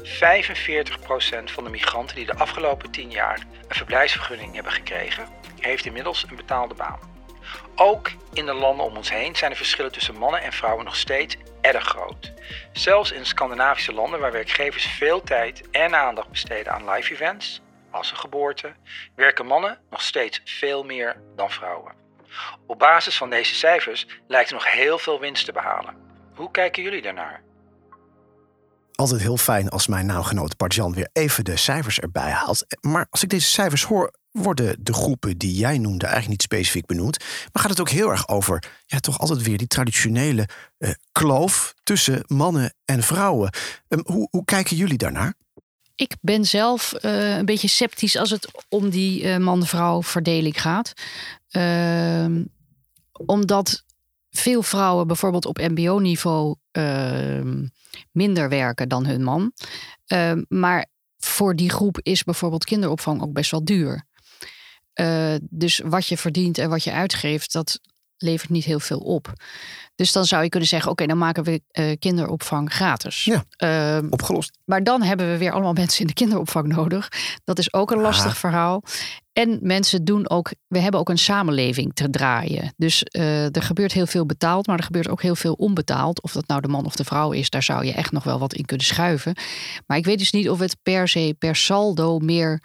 45% 0.03 1.43
van 1.43 1.63
de 1.63 1.69
migranten 1.69 2.15
die 2.15 2.25
de 2.25 2.35
afgelopen 2.35 2.91
10 2.91 3.11
jaar 3.11 3.45
een 3.67 3.75
verblijfsvergunning 3.75 4.53
hebben 4.53 4.71
gekregen, 4.71 5.27
heeft 5.59 5.85
inmiddels 5.85 6.25
een 6.29 6.35
betaalde 6.35 6.73
baan. 6.73 6.99
Ook 7.75 8.11
in 8.33 8.45
de 8.45 8.53
landen 8.53 8.85
om 8.85 8.97
ons 8.97 9.09
heen 9.09 9.35
zijn 9.35 9.51
de 9.51 9.57
verschillen 9.57 9.91
tussen 9.91 10.17
mannen 10.17 10.41
en 10.41 10.53
vrouwen 10.53 10.85
nog 10.85 10.95
steeds 10.95 11.37
erg 11.61 11.83
groot. 11.83 12.33
Zelfs 12.71 13.11
in 13.11 13.25
Scandinavische 13.25 13.93
landen 13.93 14.19
waar 14.19 14.31
werkgevers 14.31 14.85
veel 14.85 15.21
tijd 15.21 15.69
en 15.71 15.95
aandacht 15.95 16.29
besteden 16.29 16.73
aan 16.73 16.89
live 16.89 17.13
events, 17.13 17.61
als 17.91 18.11
een 18.11 18.17
geboorte, 18.17 18.73
werken 19.15 19.45
mannen 19.45 19.79
nog 19.89 20.01
steeds 20.01 20.41
veel 20.45 20.83
meer 20.83 21.21
dan 21.35 21.51
vrouwen. 21.51 21.93
Op 22.65 22.79
basis 22.79 23.17
van 23.17 23.29
deze 23.29 23.55
cijfers 23.55 24.07
lijkt 24.27 24.49
er 24.49 24.55
nog 24.55 24.71
heel 24.71 24.97
veel 24.97 25.19
winst 25.19 25.45
te 25.45 25.51
behalen. 25.51 25.95
Hoe 26.35 26.51
kijken 26.51 26.83
jullie 26.83 27.01
daarnaar? 27.01 27.41
Altijd 28.97 29.21
heel 29.21 29.37
fijn 29.37 29.69
als 29.69 29.87
mijn 29.87 30.05
naamgenoot 30.05 30.57
Bartjan 30.57 30.93
weer 30.93 31.09
even 31.13 31.45
de 31.45 31.57
cijfers 31.57 31.99
erbij 31.99 32.31
haalt. 32.31 32.65
Maar 32.81 33.07
als 33.09 33.23
ik 33.23 33.29
deze 33.29 33.49
cijfers 33.49 33.83
hoor, 33.83 34.13
worden 34.31 34.75
de 34.79 34.93
groepen 34.93 35.37
die 35.37 35.53
jij 35.53 35.77
noemde 35.77 36.05
eigenlijk 36.05 36.29
niet 36.29 36.41
specifiek 36.41 36.85
benoemd. 36.85 37.19
Maar 37.51 37.61
gaat 37.61 37.71
het 37.71 37.79
ook 37.79 37.89
heel 37.89 38.09
erg 38.09 38.27
over, 38.27 38.63
ja, 38.85 38.99
toch 38.99 39.19
altijd 39.19 39.41
weer 39.41 39.57
die 39.57 39.67
traditionele 39.67 40.47
uh, 40.77 40.89
kloof 41.11 41.73
tussen 41.83 42.23
mannen 42.27 42.73
en 42.85 43.03
vrouwen. 43.03 43.53
Um, 43.87 44.01
hoe, 44.05 44.27
hoe 44.31 44.45
kijken 44.45 44.75
jullie 44.75 44.97
daarnaar? 44.97 45.33
Ik 45.95 46.15
ben 46.21 46.45
zelf 46.45 46.93
uh, 47.01 47.37
een 47.37 47.45
beetje 47.45 47.67
sceptisch 47.67 48.15
als 48.15 48.29
het 48.29 48.51
om 48.69 48.89
die 48.89 49.23
uh, 49.23 49.37
man-vrouw 49.37 50.03
verdeling 50.03 50.61
gaat. 50.61 50.93
Uh, 51.51 52.25
omdat 53.11 53.83
veel 54.39 54.63
vrouwen 54.63 55.07
bijvoorbeeld 55.07 55.45
op 55.45 55.57
MBO-niveau 55.57 56.55
ehm, 56.71 57.65
minder 58.11 58.49
werken 58.49 58.89
dan 58.89 59.05
hun 59.05 59.23
man. 59.23 59.51
Ehm, 60.05 60.43
maar 60.47 60.85
voor 61.17 61.55
die 61.55 61.69
groep 61.69 61.99
is 62.01 62.23
bijvoorbeeld 62.23 62.65
kinderopvang 62.65 63.21
ook 63.21 63.33
best 63.33 63.51
wel 63.51 63.63
duur. 63.63 64.05
Uh, 64.99 65.35
dus 65.49 65.81
wat 65.85 66.07
je 66.07 66.17
verdient 66.17 66.57
en 66.57 66.69
wat 66.69 66.83
je 66.83 66.91
uitgeeft, 66.91 67.51
dat 67.51 67.79
levert 68.17 68.49
niet 68.49 68.65
heel 68.65 68.79
veel 68.79 68.99
op. 68.99 69.33
Dus 69.95 70.11
dan 70.11 70.25
zou 70.25 70.43
je 70.43 70.49
kunnen 70.49 70.69
zeggen: 70.69 70.91
oké, 70.91 71.05
dan 71.05 71.17
maken 71.17 71.43
we 71.43 71.61
uh, 71.71 71.95
kinderopvang 71.99 72.73
gratis. 72.73 73.23
Ja, 73.23 73.43
uh, 73.97 74.09
opgelost. 74.09 74.57
Maar 74.65 74.83
dan 74.83 75.01
hebben 75.01 75.31
we 75.31 75.37
weer 75.37 75.51
allemaal 75.51 75.73
mensen 75.83 76.01
in 76.01 76.07
de 76.07 76.13
kinderopvang 76.13 76.67
nodig. 76.67 77.09
Dat 77.43 77.59
is 77.59 77.73
ook 77.73 77.91
een 77.91 78.01
lastig 78.01 78.31
ah. 78.31 78.37
verhaal. 78.37 78.83
En 79.33 79.59
mensen 79.61 80.05
doen 80.05 80.29
ook, 80.29 80.51
we 80.67 80.79
hebben 80.79 80.99
ook 80.99 81.09
een 81.09 81.17
samenleving 81.17 81.93
te 81.93 82.09
draaien. 82.09 82.73
Dus 82.77 83.05
uh, 83.11 83.55
er 83.55 83.61
gebeurt 83.61 83.93
heel 83.93 84.07
veel 84.07 84.25
betaald, 84.25 84.67
maar 84.67 84.77
er 84.77 84.83
gebeurt 84.83 85.09
ook 85.09 85.21
heel 85.21 85.35
veel 85.35 85.53
onbetaald. 85.53 86.21
Of 86.21 86.31
dat 86.31 86.47
nou 86.47 86.61
de 86.61 86.67
man 86.67 86.85
of 86.85 86.95
de 86.95 87.03
vrouw 87.03 87.31
is, 87.31 87.49
daar 87.49 87.63
zou 87.63 87.85
je 87.85 87.93
echt 87.93 88.11
nog 88.11 88.23
wel 88.23 88.39
wat 88.39 88.53
in 88.53 88.65
kunnen 88.65 88.85
schuiven. 88.85 89.35
Maar 89.85 89.97
ik 89.97 90.05
weet 90.05 90.19
dus 90.19 90.31
niet 90.31 90.49
of 90.49 90.59
het 90.59 90.77
per 90.83 91.07
se 91.07 91.35
per 91.39 91.55
saldo 91.55 92.19
meer 92.19 92.61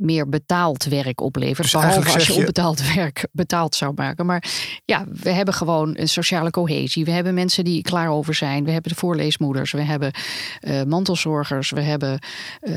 meer 0.00 0.28
betaald 0.28 0.84
werk 0.84 1.20
oplevert. 1.20 1.62
Dus 1.62 1.72
behalve 1.72 2.12
als 2.12 2.26
je, 2.26 2.32
je 2.32 2.38
onbetaald 2.38 2.82
werk 2.94 3.26
betaald 3.32 3.74
zou 3.74 3.92
maken. 3.94 4.26
Maar 4.26 4.44
ja, 4.84 5.04
we 5.22 5.30
hebben 5.30 5.54
gewoon 5.54 5.96
een 5.98 6.08
sociale 6.08 6.50
cohesie. 6.50 7.04
We 7.04 7.10
hebben 7.10 7.34
mensen 7.34 7.64
die 7.64 7.82
klaar 7.82 8.08
over 8.08 8.34
zijn. 8.34 8.64
We 8.64 8.70
hebben 8.70 8.92
de 8.92 8.98
voorleesmoeders. 8.98 9.72
We 9.72 9.82
hebben 9.82 10.12
uh, 10.60 10.82
mantelzorgers. 10.82 11.70
We 11.70 11.80
hebben 11.80 12.12
uh, 12.12 12.74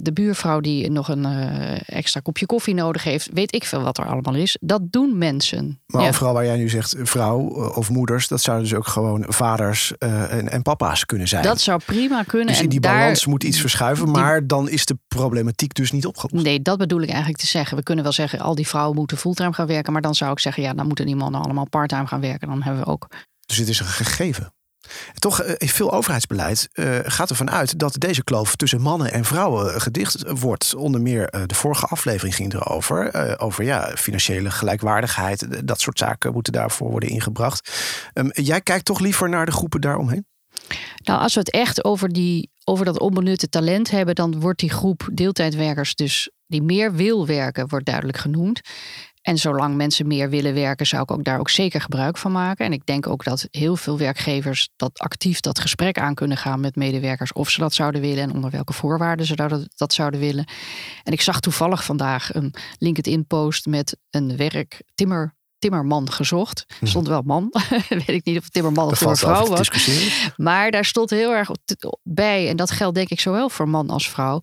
de 0.00 0.10
buurvrouw 0.12 0.60
die 0.60 0.90
nog 0.90 1.08
een 1.08 1.24
uh, 1.24 1.96
extra 1.96 2.20
kopje 2.20 2.46
koffie 2.46 2.74
nodig 2.74 3.04
heeft. 3.04 3.28
Weet 3.32 3.54
ik 3.54 3.64
veel 3.64 3.82
wat 3.82 3.98
er 3.98 4.06
allemaal 4.06 4.34
is. 4.34 4.56
Dat 4.60 4.92
doen 4.92 5.18
mensen. 5.18 5.80
Maar 5.86 6.02
ja. 6.02 6.08
overal 6.08 6.32
waar 6.32 6.44
jij 6.44 6.56
nu 6.56 6.68
zegt 6.68 6.94
vrouw 7.02 7.40
of 7.74 7.90
moeders, 7.90 8.28
dat 8.28 8.40
zouden 8.40 8.68
dus 8.68 8.78
ook 8.78 8.86
gewoon 8.86 9.24
vaders 9.28 9.92
en, 9.98 10.50
en, 10.50 10.62
papa's 10.62 11.06
kunnen 11.06 11.28
zijn. 11.28 11.42
Dat 11.42 11.60
zou 11.60 11.80
prima 11.86 12.22
kunnen. 12.22 12.46
Dus 12.46 12.62
in 12.62 12.68
die 12.68 12.80
balans 12.80 13.26
moet 13.26 13.44
iets 13.44 13.60
verschuiven, 13.60 14.10
maar 14.10 14.46
dan 14.46 14.68
is 14.68 14.86
de 14.86 14.96
problematiek 15.14 15.74
dus 15.74 15.92
niet 15.92 16.06
opgelost. 16.06 16.44
Nee, 16.44 16.62
dat 16.62 16.78
bedoel 16.78 17.00
ik 17.00 17.08
eigenlijk 17.08 17.38
te 17.38 17.46
zeggen. 17.46 17.76
We 17.76 17.82
kunnen 17.82 18.04
wel 18.04 18.12
zeggen, 18.12 18.40
al 18.40 18.54
die 18.54 18.68
vrouwen 18.68 18.96
moeten 18.96 19.16
fulltime 19.16 19.52
gaan 19.52 19.66
werken. 19.66 19.92
Maar 19.92 20.02
dan 20.02 20.14
zou 20.14 20.32
ik 20.32 20.38
zeggen, 20.38 20.62
ja, 20.62 20.74
dan 20.74 20.86
moeten 20.86 21.06
die 21.06 21.16
mannen 21.16 21.40
allemaal 21.42 21.68
parttime 21.68 22.06
gaan 22.06 22.20
werken. 22.20 22.48
Dan 22.48 22.62
hebben 22.62 22.82
we 22.82 22.90
ook. 22.90 23.08
Dus 23.46 23.56
het 23.56 23.68
is 23.68 23.80
een 23.80 23.86
gegeven. 23.86 24.52
Toch, 25.18 25.40
eh, 25.40 25.68
veel 25.68 25.92
overheidsbeleid 25.92 26.68
uh, 26.74 26.98
gaat 27.02 27.30
ervan 27.30 27.50
uit 27.50 27.78
dat 27.78 27.94
deze 27.98 28.24
kloof 28.24 28.56
tussen 28.56 28.80
mannen 28.80 29.12
en 29.12 29.24
vrouwen 29.24 29.80
gedicht 29.80 30.30
wordt. 30.30 30.74
Onder 30.74 31.00
meer 31.00 31.34
uh, 31.34 31.42
de 31.46 31.54
vorige 31.54 31.86
aflevering 31.86 32.34
ging 32.34 32.54
erover. 32.54 33.14
Uh, 33.16 33.34
over 33.36 33.64
ja, 33.64 33.92
financiële 33.96 34.50
gelijkwaardigheid. 34.50 35.66
Dat 35.66 35.80
soort 35.80 35.98
zaken 35.98 36.32
moeten 36.32 36.52
daarvoor 36.52 36.90
worden 36.90 37.08
ingebracht. 37.08 37.70
Um, 38.14 38.30
jij 38.32 38.60
kijkt 38.60 38.84
toch 38.84 39.00
liever 39.00 39.28
naar 39.28 39.46
de 39.46 39.52
groepen 39.52 39.80
daaromheen? 39.80 40.26
Nou, 41.04 41.20
als 41.20 41.34
we 41.34 41.40
het 41.40 41.50
echt 41.50 41.84
over, 41.84 42.08
die, 42.08 42.50
over 42.64 42.84
dat 42.84 43.00
onbenutte 43.00 43.48
talent 43.48 43.90
hebben, 43.90 44.14
dan 44.14 44.40
wordt 44.40 44.60
die 44.60 44.70
groep 44.70 45.08
deeltijdwerkers 45.12 45.94
dus 45.94 46.30
die 46.46 46.62
meer 46.62 46.94
wil 46.94 47.26
werken, 47.26 47.68
wordt 47.68 47.86
duidelijk 47.86 48.18
genoemd. 48.18 48.60
En 49.22 49.38
zolang 49.38 49.76
mensen 49.76 50.06
meer 50.06 50.30
willen 50.30 50.54
werken, 50.54 50.86
zou 50.86 51.02
ik 51.02 51.10
ook 51.10 51.24
daar 51.24 51.38
ook 51.38 51.50
zeker 51.50 51.80
gebruik 51.80 52.16
van 52.18 52.32
maken. 52.32 52.66
En 52.66 52.72
ik 52.72 52.86
denk 52.86 53.06
ook 53.06 53.24
dat 53.24 53.48
heel 53.50 53.76
veel 53.76 53.98
werkgevers 53.98 54.68
dat 54.76 54.98
actief 54.98 55.40
dat 55.40 55.60
gesprek 55.60 55.98
aan 55.98 56.14
kunnen 56.14 56.36
gaan 56.36 56.60
met 56.60 56.76
medewerkers 56.76 57.32
of 57.32 57.50
ze 57.50 57.60
dat 57.60 57.74
zouden 57.74 58.00
willen 58.00 58.22
en 58.22 58.32
onder 58.32 58.50
welke 58.50 58.72
voorwaarden 58.72 59.26
ze 59.26 59.36
dat, 59.36 59.68
dat 59.76 59.92
zouden 59.92 60.20
willen. 60.20 60.44
En 61.02 61.12
ik 61.12 61.20
zag 61.20 61.40
toevallig 61.40 61.84
vandaag 61.84 62.34
een 62.34 62.54
LinkedIn-post 62.78 63.66
met 63.66 63.96
een 64.10 64.36
werk 64.36 64.82
timmer 64.94 65.34
timmerman 65.62 66.12
gezocht. 66.12 66.64
Er 66.80 66.88
stond 66.88 67.08
wel 67.08 67.22
man. 67.24 67.52
Weet 67.88 68.08
ik 68.08 68.24
niet 68.24 68.36
of 68.36 68.42
het 68.42 68.52
timmerman 68.52 68.86
of 68.86 68.98
timmervrouw 68.98 69.46
was. 69.46 69.88
Maar 70.36 70.70
daar 70.70 70.84
stond 70.84 71.10
heel 71.10 71.32
erg 71.32 71.50
bij. 72.02 72.48
En 72.48 72.56
dat 72.56 72.70
geldt 72.70 72.94
denk 72.94 73.08
ik 73.08 73.20
zowel 73.20 73.48
voor 73.48 73.68
man 73.68 73.90
als 73.90 74.10
vrouw. 74.10 74.40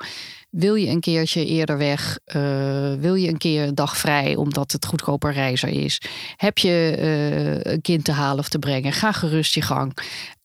Wil 0.50 0.76
je 0.76 0.88
een 0.88 1.00
keertje 1.00 1.46
eerder 1.46 1.78
weg? 1.78 2.20
Uh, 2.36 2.94
wil 2.94 3.16
je 3.16 3.28
een 3.28 3.38
keer 3.38 3.68
een 3.68 3.76
dag 3.76 3.98
vrij 3.98 4.36
omdat 4.36 4.72
het 4.72 4.86
goedkoper 4.86 5.34
reizen 5.34 5.70
is? 5.70 6.02
Heb 6.36 6.58
je 6.58 6.96
uh, 7.00 7.74
een 7.74 7.82
kind 7.82 8.04
te 8.04 8.12
halen 8.12 8.40
of 8.40 8.50
te 8.50 8.60
brengen? 8.60 8.94
Ga 8.94 9.12
gerust 9.12 9.54
je 9.54 9.62
gang. 9.62 9.98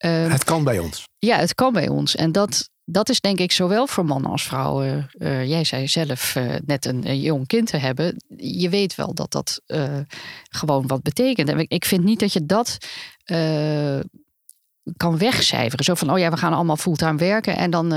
Uh, 0.05 0.33
het 0.33 0.45
kan 0.45 0.65
bij 0.65 0.79
ons. 0.79 1.05
Ja, 1.19 1.37
het 1.37 1.55
kan 1.55 1.73
bij 1.73 1.89
ons. 1.89 2.17
En 2.17 2.33
dat, 2.33 2.71
dat 2.85 3.09
is 3.09 3.21
denk 3.21 3.39
ik 3.39 3.53
zowel 3.53 3.87
voor 3.87 4.05
mannen 4.05 4.31
als 4.31 4.43
vrouwen. 4.43 5.11
Uh, 5.19 5.49
jij 5.49 5.65
zei 5.65 5.89
zelf 5.89 6.35
uh, 6.35 6.55
net 6.67 6.85
een, 6.85 7.21
jong 7.21 7.47
kind 7.47 7.67
te 7.67 7.77
hebben. 7.77 8.25
Je 8.37 8.69
weet 8.69 8.95
wel 8.95 9.15
dat 9.15 9.33
dat 9.33 9.61
uh, 9.67 9.99
gewoon 10.51 10.87
wat 10.87 11.03
betekent. 11.03 11.49
En 11.49 11.65
ik 11.69 11.85
vind 11.85 12.05
niet 12.05 12.21
dat 12.21 12.33
je 12.33 12.47
dat 12.47 12.79
kan 14.97 15.19
wegcijferen. 15.19 15.85
Zo 15.85 15.95
van, 15.95 16.11
oh 16.11 16.19
ja, 16.19 16.31
we 16.31 16.37
gaan 16.37 16.53
allemaal 16.53 16.77
fulltime 16.77 17.17
werken. 17.17 17.57
En 17.57 17.71
dan, 17.71 17.93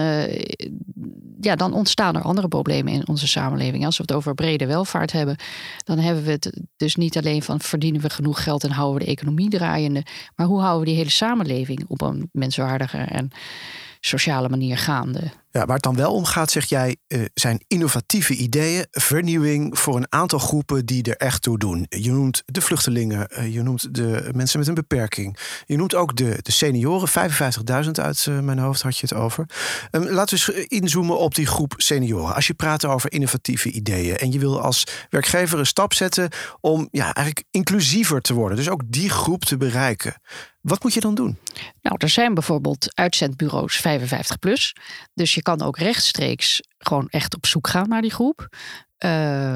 ja, 1.41 1.55
dan 1.55 1.73
ontstaan 1.73 2.15
er 2.15 2.21
andere 2.21 2.47
problemen 2.47 2.93
in 2.93 3.07
onze 3.07 3.27
samenleving. 3.27 3.85
Als 3.85 3.97
we 3.97 4.03
het 4.07 4.15
over 4.15 4.33
brede 4.33 4.65
welvaart 4.65 5.11
hebben, 5.11 5.35
dan 5.83 5.99
hebben 5.99 6.23
we 6.23 6.31
het 6.31 6.61
dus 6.77 6.95
niet 6.95 7.17
alleen 7.17 7.43
van 7.43 7.59
verdienen 7.59 8.01
we 8.01 8.09
genoeg 8.09 8.43
geld 8.43 8.63
en 8.63 8.71
houden 8.71 8.99
we 8.99 9.05
de 9.05 9.11
economie 9.11 9.49
draaiende. 9.49 10.05
Maar 10.35 10.47
hoe 10.47 10.59
houden 10.59 10.79
we 10.79 10.85
die 10.85 10.97
hele 10.97 11.09
samenleving 11.09 11.85
op 11.87 12.01
een 12.01 12.29
menswaardige 12.31 12.97
en 12.97 13.31
sociale 14.01 14.49
manier 14.49 14.77
gaande. 14.85 15.31
Ja, 15.51 15.65
waar 15.65 15.75
het 15.75 15.83
dan 15.83 15.95
wel 15.95 16.13
om 16.13 16.25
gaat, 16.25 16.51
zeg 16.51 16.65
jij, 16.65 16.97
uh, 17.07 17.25
zijn 17.33 17.63
innovatieve 17.67 18.33
ideeën, 18.33 18.85
vernieuwing 18.91 19.79
voor 19.79 19.95
een 19.95 20.05
aantal 20.09 20.39
groepen 20.39 20.85
die 20.85 21.03
er 21.03 21.15
echt 21.15 21.41
toe 21.41 21.57
doen. 21.57 21.85
Je 21.89 22.11
noemt 22.11 22.43
de 22.45 22.61
vluchtelingen, 22.61 23.27
uh, 23.31 23.53
je 23.53 23.63
noemt 23.63 23.95
de 23.95 24.29
mensen 24.33 24.59
met 24.59 24.67
een 24.67 24.73
beperking. 24.73 25.37
Je 25.65 25.77
noemt 25.77 25.95
ook 25.95 26.15
de, 26.15 26.39
de 26.41 26.51
senioren, 26.51 27.09
55.000 27.85 27.91
uit 27.91 28.25
uh, 28.25 28.39
mijn 28.39 28.59
hoofd 28.59 28.81
had 28.81 28.97
je 28.97 29.07
het 29.09 29.17
over. 29.17 29.45
Um, 29.91 30.09
laten 30.09 30.37
we 30.37 30.55
eens 30.55 30.67
inzoomen 30.67 31.17
op 31.17 31.35
die 31.35 31.45
groep 31.45 31.73
senioren. 31.77 32.35
Als 32.35 32.47
je 32.47 32.53
praat 32.53 32.85
over 32.85 33.11
innovatieve 33.11 33.71
ideeën 33.71 34.17
en 34.17 34.31
je 34.31 34.39
wil 34.39 34.61
als 34.61 34.83
werkgever 35.09 35.59
een 35.59 35.65
stap 35.65 35.93
zetten 35.93 36.29
om 36.59 36.87
ja, 36.91 37.13
eigenlijk 37.13 37.43
inclusiever 37.51 38.21
te 38.21 38.33
worden, 38.33 38.57
dus 38.57 38.69
ook 38.69 38.81
die 38.85 39.09
groep 39.09 39.45
te 39.45 39.57
bereiken. 39.57 40.15
Wat 40.61 40.83
moet 40.83 40.93
je 40.93 40.99
dan 40.99 41.15
doen? 41.15 41.37
Nou, 41.81 41.95
er 41.97 42.09
zijn 42.09 42.33
bijvoorbeeld 42.33 42.95
uitzendbureaus 42.95 43.75
55 43.75 44.39
plus. 44.39 44.75
Dus 45.13 45.33
je 45.37 45.43
kan 45.43 45.61
ook 45.61 45.77
rechtstreeks 45.77 46.61
gewoon 46.77 47.07
echt 47.09 47.35
op 47.35 47.45
zoek 47.45 47.67
gaan 47.67 47.89
naar 47.89 48.01
die 48.01 48.11
groep. 48.11 48.47
Uh, 49.05 49.55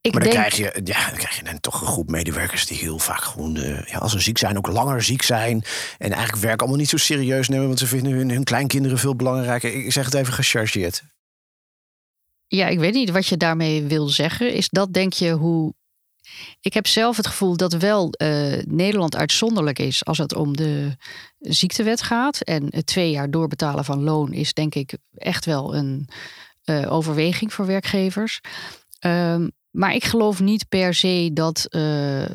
ik 0.00 0.12
maar 0.12 0.22
dan, 0.22 0.32
denk... 0.32 0.32
krijg 0.32 0.56
je, 0.56 0.80
ja, 0.84 1.06
dan 1.08 1.18
krijg 1.18 1.36
je 1.36 1.44
dan 1.44 1.60
toch 1.60 1.80
een 1.80 1.86
groep 1.86 2.10
medewerkers 2.10 2.66
die 2.66 2.78
heel 2.78 2.98
vaak 2.98 3.20
gewoon, 3.20 3.56
uh, 3.56 3.86
ja, 3.86 3.98
als 3.98 4.12
ze 4.12 4.20
ziek 4.20 4.38
zijn, 4.38 4.56
ook 4.56 4.66
langer 4.66 5.02
ziek 5.02 5.22
zijn. 5.22 5.64
En 5.98 6.12
eigenlijk 6.12 6.42
werk 6.42 6.60
allemaal 6.60 6.78
niet 6.78 6.88
zo 6.88 6.96
serieus 6.96 7.48
nemen, 7.48 7.66
want 7.66 7.78
ze 7.78 7.86
vinden 7.86 8.12
hun, 8.12 8.30
hun 8.30 8.44
kleinkinderen 8.44 8.98
veel 8.98 9.16
belangrijker. 9.16 9.74
Ik 9.74 9.92
zeg 9.92 10.04
het 10.04 10.14
even 10.14 10.32
gechargeerd. 10.32 11.02
Ja, 12.46 12.66
ik 12.66 12.78
weet 12.78 12.94
niet 12.94 13.10
wat 13.10 13.26
je 13.26 13.36
daarmee 13.36 13.82
wil 13.82 14.08
zeggen. 14.08 14.52
Is 14.52 14.68
dat, 14.68 14.92
denk 14.92 15.12
je, 15.12 15.30
hoe 15.30 15.74
ik 16.60 16.74
heb 16.74 16.86
zelf 16.86 17.16
het 17.16 17.26
gevoel 17.26 17.56
dat 17.56 17.72
wel 17.72 18.14
uh, 18.22 18.62
Nederland 18.66 19.16
uitzonderlijk 19.16 19.78
is 19.78 20.04
als 20.04 20.18
het 20.18 20.34
om 20.34 20.56
de 20.56 20.96
ziektewet 21.38 22.02
gaat. 22.02 22.40
En 22.40 22.66
het 22.70 22.86
twee 22.86 23.10
jaar 23.10 23.30
doorbetalen 23.30 23.84
van 23.84 24.02
loon 24.02 24.32
is 24.32 24.52
denk 24.52 24.74
ik 24.74 24.96
echt 25.14 25.44
wel 25.44 25.74
een 25.74 26.08
uh, 26.64 26.92
overweging 26.92 27.52
voor 27.52 27.66
werkgevers. 27.66 28.40
Um, 29.00 29.52
maar 29.70 29.94
ik 29.94 30.04
geloof 30.04 30.40
niet 30.40 30.68
per 30.68 30.94
se 30.94 31.30
dat, 31.32 31.66
uh, 31.70 32.28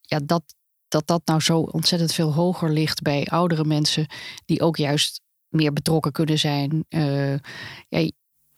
ja, 0.00 0.20
dat, 0.24 0.42
dat 0.88 1.06
dat 1.06 1.22
nou 1.24 1.40
zo 1.40 1.58
ontzettend 1.58 2.12
veel 2.12 2.32
hoger 2.32 2.70
ligt 2.70 3.02
bij 3.02 3.24
oudere 3.24 3.64
mensen 3.64 4.06
die 4.44 4.60
ook 4.60 4.76
juist 4.76 5.20
meer 5.48 5.72
betrokken 5.72 6.12
kunnen 6.12 6.38
zijn. 6.38 6.84
Ja, 7.88 8.10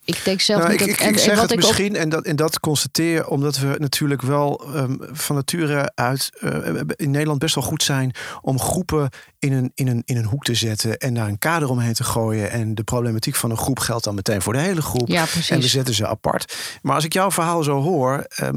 Ik 0.07 0.25
denk 0.25 0.41
zelf 0.41 0.61
Nou, 0.61 0.73
niet 0.73 0.81
ik, 0.81 0.87
dat... 0.87 0.97
ik, 0.97 1.03
en- 1.03 1.09
ik 1.09 1.15
en 1.17 1.23
zeg 1.23 1.35
wat 1.35 1.43
het 1.43 1.53
ik 1.53 1.59
ook- 1.59 1.65
misschien 1.65 1.97
en 1.97 2.09
dat, 2.09 2.25
en 2.25 2.37
dat 2.37 2.61
constateer 2.61 3.27
omdat 3.29 3.59
we 3.59 3.75
natuurlijk 3.79 4.23
wel 4.23 4.75
ehm, 4.75 4.97
van 5.01 5.37
nature 5.37 5.93
uit 5.95 6.31
eh, 6.41 6.81
in 6.97 7.11
Nederland 7.11 7.39
best 7.39 7.55
wel 7.55 7.65
goed 7.65 7.83
zijn 7.83 8.15
om 8.41 8.61
groepen 8.61 9.09
in 9.39 9.53
een, 9.53 9.71
in, 9.75 9.87
een, 9.89 10.03
in 10.05 10.17
een 10.17 10.25
hoek 10.25 10.45
te 10.45 10.55
zetten 10.55 10.97
en 10.99 11.15
daar 11.15 11.29
een 11.29 11.39
kader 11.39 11.69
omheen 11.69 11.93
te 11.95 12.05
gooien. 12.05 12.51
En 12.51 12.75
de 12.75 12.83
problematiek 12.85 13.35
van 13.35 13.51
een 13.51 13.57
groep 13.57 13.79
geldt 13.79 14.05
dan 14.05 14.15
meteen 14.15 14.43
voor 14.43 14.53
de 14.53 14.59
hele 14.59 14.83
groep. 14.83 15.09
Ja, 15.09 15.27
En 15.49 15.61
we 15.61 15.67
zetten 15.69 15.95
ze 15.95 16.07
apart. 16.07 16.57
Maar 16.83 16.95
als 16.95 17.05
ik 17.05 17.13
jouw 17.13 17.31
verhaal 17.31 17.63
zo 17.63 17.81
hoor, 17.83 18.25
ehm, 18.29 18.55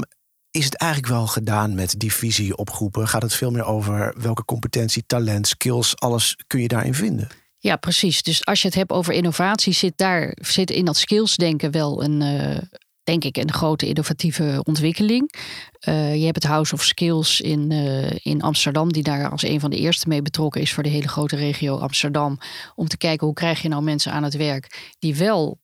is 0.50 0.64
het 0.64 0.74
eigenlijk 0.76 1.12
wel 1.12 1.26
gedaan 1.26 1.74
met 1.74 1.94
divisie 2.00 2.56
op 2.56 2.70
groepen? 2.70 3.08
Gaat 3.08 3.22
het 3.22 3.34
veel 3.34 3.50
meer 3.50 3.64
over 3.64 4.14
welke 4.16 4.44
competentie, 4.44 5.04
talent, 5.06 5.48
skills, 5.48 5.98
alles 5.98 6.36
kun 6.46 6.60
je 6.60 6.68
daarin 6.68 6.94
vinden? 6.94 7.28
Ja, 7.62 7.76
precies. 7.76 8.22
Dus 8.22 8.44
als 8.44 8.60
je 8.60 8.66
het 8.66 8.76
hebt 8.76 8.90
over 8.90 9.14
innovatie, 9.14 9.72
zit 9.72 9.92
daar 9.96 10.36
zit 10.40 10.70
in 10.70 10.84
dat 10.84 10.96
skillsdenken 10.96 11.70
wel 11.70 12.02
een, 12.04 12.22
eh, 12.22 12.58
denk 13.02 13.24
ik, 13.24 13.36
een 13.36 13.52
grote 13.52 13.86
innovatieve 13.86 14.60
ontwikkeling. 14.64 15.34
Eh, 15.78 16.14
je 16.14 16.24
hebt 16.24 16.42
het 16.42 16.52
House 16.52 16.74
of 16.74 16.82
Skills 16.82 17.40
in, 17.40 17.70
eh, 17.70 18.10
in 18.22 18.42
Amsterdam, 18.42 18.92
die 18.92 19.02
daar 19.02 19.30
als 19.30 19.42
een 19.42 19.60
van 19.60 19.70
de 19.70 19.76
eerste 19.76 20.08
mee 20.08 20.22
betrokken 20.22 20.60
is 20.60 20.72
voor 20.72 20.82
de 20.82 20.88
hele 20.88 21.08
grote 21.08 21.36
regio 21.36 21.76
Amsterdam. 21.76 22.38
Om 22.74 22.88
te 22.88 22.96
kijken 22.96 23.26
hoe 23.26 23.34
krijg 23.34 23.62
je 23.62 23.68
nou 23.68 23.82
mensen 23.82 24.12
aan 24.12 24.22
het 24.22 24.36
werk 24.36 24.94
die 24.98 25.16
wel, 25.16 25.60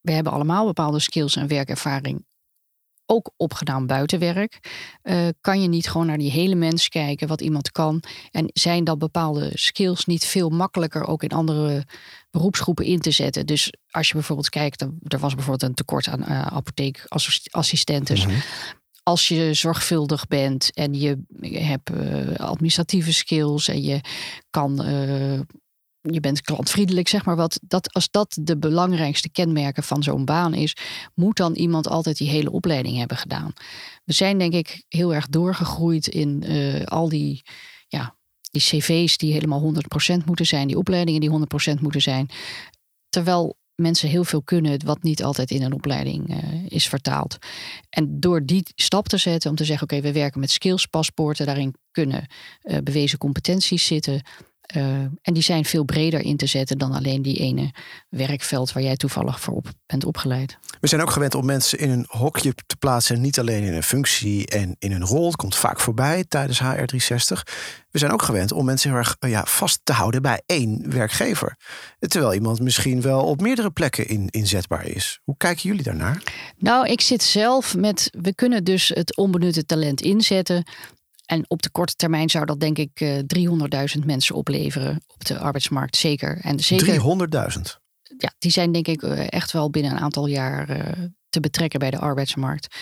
we 0.00 0.12
hebben 0.12 0.32
allemaal 0.32 0.66
bepaalde 0.66 1.00
skills 1.00 1.36
en 1.36 1.46
werkervaring. 1.46 2.27
Ook 3.10 3.30
opgedaan 3.36 3.86
buiten 3.86 4.18
werk. 4.18 4.58
Eh, 5.02 5.28
kan 5.40 5.62
je 5.62 5.68
niet 5.68 5.88
gewoon 5.88 6.06
naar 6.06 6.18
die 6.18 6.30
hele 6.30 6.54
mens 6.54 6.88
kijken, 6.88 7.28
wat 7.28 7.40
iemand 7.40 7.72
kan. 7.72 8.02
En 8.30 8.50
zijn 8.52 8.84
dan 8.84 8.98
bepaalde 8.98 9.50
skills 9.54 10.04
niet 10.04 10.24
veel 10.24 10.48
makkelijker 10.48 11.06
ook 11.06 11.22
in 11.22 11.30
andere 11.30 11.84
beroepsgroepen 12.30 12.84
in 12.84 13.00
te 13.00 13.10
zetten? 13.10 13.46
Dus 13.46 13.72
als 13.90 14.08
je 14.08 14.14
bijvoorbeeld 14.14 14.48
kijkt, 14.48 14.80
er- 14.80 15.18
was 15.18 15.34
bijvoorbeeld 15.34 15.62
een 15.70 15.74
tekort 15.74 16.08
aan 16.08 16.24
eh 16.24 16.46
apotheekassistenten. 16.46 18.16
Mhm. 18.18 18.30
Als 19.02 19.28
je 19.28 19.54
zorgvuldig 19.54 20.26
bent 20.26 20.70
en 20.74 20.94
je 20.94 21.18
hebt 21.40 21.90
eh, 21.90 22.34
administratieve 22.36 23.12
skills 23.12 23.68
en 23.68 23.82
je 23.82 24.00
kan. 24.50 24.82
Je 26.00 26.20
bent 26.20 26.40
klantvriendelijk, 26.40 27.08
zeg 27.08 27.24
maar 27.24 27.36
wat. 27.36 27.58
Dat, 27.62 27.92
als 27.92 28.10
dat 28.10 28.38
de 28.40 28.58
belangrijkste 28.58 29.30
kenmerken 29.30 29.82
van 29.82 30.02
zo'n 30.02 30.24
baan 30.24 30.54
is, 30.54 30.76
moet 31.14 31.36
dan 31.36 31.54
iemand 31.54 31.88
altijd 31.88 32.16
die 32.16 32.28
hele 32.28 32.50
opleiding 32.50 32.96
hebben 32.96 33.16
gedaan. 33.16 33.52
We 34.04 34.12
zijn 34.12 34.38
denk 34.38 34.52
ik 34.52 34.84
heel 34.88 35.14
erg 35.14 35.28
doorgegroeid 35.28 36.06
in 36.06 36.42
eh, 36.42 36.84
al 36.84 37.08
die, 37.08 37.42
ja, 37.88 38.16
die 38.50 38.62
cv's 38.62 39.16
die 39.16 39.32
helemaal 39.32 39.74
100% 40.20 40.24
moeten 40.24 40.46
zijn, 40.46 40.66
die 40.66 40.78
opleidingen 40.78 41.20
die 41.20 41.30
100% 41.76 41.80
moeten 41.80 42.02
zijn. 42.02 42.28
Terwijl 43.08 43.56
mensen 43.74 44.08
heel 44.08 44.24
veel 44.24 44.42
kunnen 44.42 44.86
wat 44.86 45.02
niet 45.02 45.22
altijd 45.22 45.50
in 45.50 45.62
een 45.62 45.72
opleiding 45.72 46.28
eh, 46.28 46.66
is 46.68 46.88
vertaald. 46.88 47.38
En 47.90 48.20
door 48.20 48.44
die 48.44 48.62
stap 48.74 49.08
te 49.08 49.16
zetten 49.16 49.50
om 49.50 49.56
te 49.56 49.64
zeggen: 49.64 49.90
oké, 49.90 50.00
we 50.00 50.12
werken 50.12 50.40
met 50.40 50.50
skillspaspoorten, 50.50 51.46
daarin 51.46 51.74
kunnen 51.90 52.26
eh, 52.60 52.78
bewezen 52.82 53.18
competenties 53.18 53.86
zitten. 53.86 54.22
Eh, 54.68 54.82
en 55.22 55.32
die 55.32 55.42
zijn 55.42 55.64
veel 55.64 55.84
breder 55.84 56.20
in 56.20 56.36
te 56.36 56.46
zetten 56.46 56.78
dan 56.78 56.92
alleen 56.92 57.22
die 57.22 57.36
ene 57.36 57.74
werkveld 58.08 58.72
waar 58.72 58.82
jij 58.82 58.96
toevallig 58.96 59.40
voor 59.40 59.54
op 59.54 59.68
bent 59.86 60.04
opgeleid. 60.04 60.58
We 60.80 60.86
zijn 60.86 61.00
ook 61.00 61.10
gewend 61.10 61.34
om 61.34 61.44
mensen 61.44 61.78
in 61.78 61.90
een 61.90 62.06
hokje 62.08 62.54
te 62.66 62.76
plaatsen. 62.76 63.20
Niet 63.20 63.38
alleen 63.38 63.62
in 63.62 63.72
een 63.72 63.82
functie 63.82 64.46
en 64.46 64.76
in 64.78 64.92
een 64.92 65.04
rol. 65.04 65.26
Het 65.26 65.36
komt 65.36 65.56
vaak 65.56 65.80
voorbij 65.80 66.24
tijdens 66.28 66.62
HR360. 66.62 67.42
We 67.90 67.98
zijn 67.98 68.12
ook 68.12 68.22
gewend 68.22 68.52
om 68.52 68.64
mensen 68.64 68.90
heel 68.90 68.98
erg 68.98 69.16
eh, 69.18 69.30
ja, 69.30 69.44
vast 69.46 69.80
te 69.84 69.92
houden 69.92 70.22
bij 70.22 70.42
één 70.46 70.90
werkgever. 70.90 71.56
Terwijl 71.98 72.34
iemand 72.34 72.60
misschien 72.60 73.00
wel 73.00 73.24
op 73.24 73.40
meerdere 73.40 73.70
plekken 73.70 74.08
in, 74.08 74.28
inzetbaar 74.28 74.86
is. 74.86 75.20
Hoe 75.24 75.36
kijken 75.36 75.68
jullie 75.68 75.82
daarnaar? 75.82 76.22
Nou, 76.58 76.86
ik 76.86 77.00
zit 77.00 77.22
zelf 77.22 77.76
met. 77.76 78.10
We 78.20 78.34
kunnen 78.34 78.64
dus 78.64 78.88
het 78.88 79.16
onbenutte 79.16 79.64
talent 79.64 80.00
inzetten. 80.00 80.64
En 81.28 81.44
op 81.48 81.62
de 81.62 81.70
korte 81.70 81.94
termijn 81.94 82.30
zou 82.30 82.44
dat 82.44 82.60
denk 82.60 82.78
ik 82.78 83.00
eh 83.00 83.18
300.000 83.98 84.04
mensen 84.04 84.34
opleveren 84.34 85.00
op 85.06 85.24
de 85.24 85.38
arbeidsmarkt. 85.38 85.96
Zeker. 85.96 86.40
En 86.40 86.60
zeker, 86.60 87.00
300.000. 87.56 87.60
ja, 88.18 88.32
die 88.38 88.50
zijn 88.50 88.72
denk 88.72 88.86
ik 88.86 89.02
eh, 89.02 89.26
echt 89.28 89.52
wel 89.52 89.70
binnen 89.70 89.92
een 89.92 89.98
aantal 89.98 90.26
jaar 90.26 90.68
eh, 90.68 91.04
te 91.28 91.40
betrekken 91.40 91.78
bij 91.78 91.90
de 91.90 91.98
arbeidsmarkt. 91.98 92.76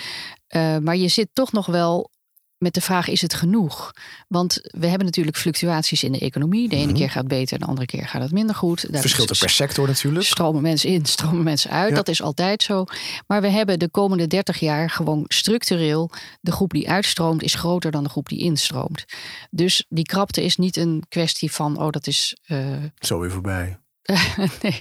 Maar 0.80 0.96
je 0.96 1.08
zit 1.08 1.28
toch 1.32 1.52
nog 1.52 1.66
wel 1.66 2.10
met 2.58 2.74
de 2.74 2.80
vraag: 2.80 3.08
is 3.08 3.22
het 3.22 3.34
genoeg? 3.34 3.92
Want 4.28 4.60
we 4.62 4.86
hebben 4.86 5.06
natuurlijk 5.06 5.36
fluctuaties 5.36 6.02
in 6.02 6.12
de 6.12 6.18
economie. 6.18 6.68
De 6.68 6.76
ene 6.76 6.86
Mhm. 6.86 6.94
keer 6.96 7.10
gaat 7.10 7.28
beter, 7.28 7.58
de 7.58 7.64
andere 7.64 7.86
keer 7.86 8.08
gaat 8.08 8.22
het 8.22 8.32
minder 8.32 8.54
goed. 8.54 8.92
Daar 8.92 9.00
Verschilt 9.00 9.30
er 9.30 9.38
per 9.38 9.50
sector 9.50 9.86
natuurlijk. 9.86 10.24
Stromen 10.24 10.62
mensen 10.62 10.90
in, 10.90 11.04
stromen 11.16 11.42
mensen 11.42 11.70
uit. 11.70 11.88
Ja. 11.88 11.94
Dat 11.94 12.08
is 12.08 12.22
altijd 12.22 12.62
zo. 12.62 12.84
Maar 13.26 13.40
we 13.40 13.48
hebben 13.48 13.78
de 13.78 13.88
komende 13.88 14.26
30 14.26 14.58
jaar 14.60 14.90
gewoon 14.90 15.24
structureel. 15.28 16.10
De 16.40 16.52
groep 16.52 16.70
die 16.70 16.90
uitstroomt 16.90 17.42
is 17.42 17.54
groter 17.54 17.90
dan 17.90 18.02
de 18.04 18.10
groep 18.10 18.28
die 18.28 18.38
instroomt. 18.40 19.04
Dus 19.50 19.84
die 19.88 20.04
krapte 20.04 20.44
is 20.44 20.56
niet 20.56 20.76
een 20.76 21.04
kwestie 21.08 21.52
van, 21.52 21.78
oh, 21.78 21.90
dat 21.90 22.06
is. 22.06 22.36
eh, 22.46 22.66
Zo 22.98 23.18
weer 23.20 23.30
voorbij. 23.30 23.78
nee. 24.62 24.80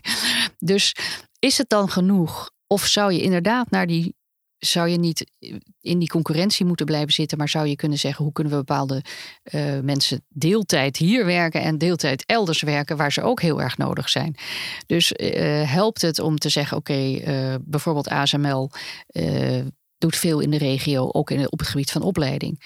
Dus 0.60 0.96
is 1.40 1.58
het 1.58 1.70
dan 1.70 1.90
genoeg? 1.90 2.50
Of 2.68 2.86
zou 2.86 3.14
je 3.14 3.22
inderdaad 3.22 3.70
naar 3.70 3.88
die. 3.88 4.16
Zou 4.58 4.90
je 4.90 4.98
niet 4.98 5.32
in 5.82 6.00
die 6.00 6.08
concurrentie 6.08 6.66
moeten 6.66 6.86
blijven 6.86 7.14
zitten, 7.14 7.38
maar 7.38 7.50
zou 7.50 7.68
je 7.68 7.76
kunnen 7.76 7.98
zeggen: 7.98 8.24
hoe 8.24 8.34
kunnen 8.34 8.54
we 8.54 8.60
bepaalde 8.60 9.04
eh, 9.44 9.80
mensen 9.80 10.26
deeltijd 10.30 10.98
hier 10.98 11.26
werken 11.26 11.62
en 11.62 11.78
deeltijd 11.78 12.24
elders 12.26 12.62
werken, 12.62 12.98
waar 12.98 13.12
ze 13.12 13.22
ook 13.22 13.42
heel 13.42 13.62
erg 13.62 13.78
nodig 13.78 14.10
zijn? 14.10 14.36
Dus 14.86 15.12
eh, 15.12 15.72
helpt 15.72 16.02
het 16.02 16.20
om 16.20 16.38
te 16.38 16.50
zeggen: 16.50 16.78
oké, 16.78 17.18
eh, 17.18 17.56
bijvoorbeeld 17.62 18.10
ASML 18.10 18.72
doet 19.98 20.16
veel 20.16 20.40
in 20.40 20.52
de 20.52 20.58
regio, 20.58 21.10
ook 21.12 21.32
in, 21.32 21.52
op 21.52 21.60
het 21.60 21.68
gebied 21.68 21.92
van 21.92 22.02
opleiding. 22.02 22.64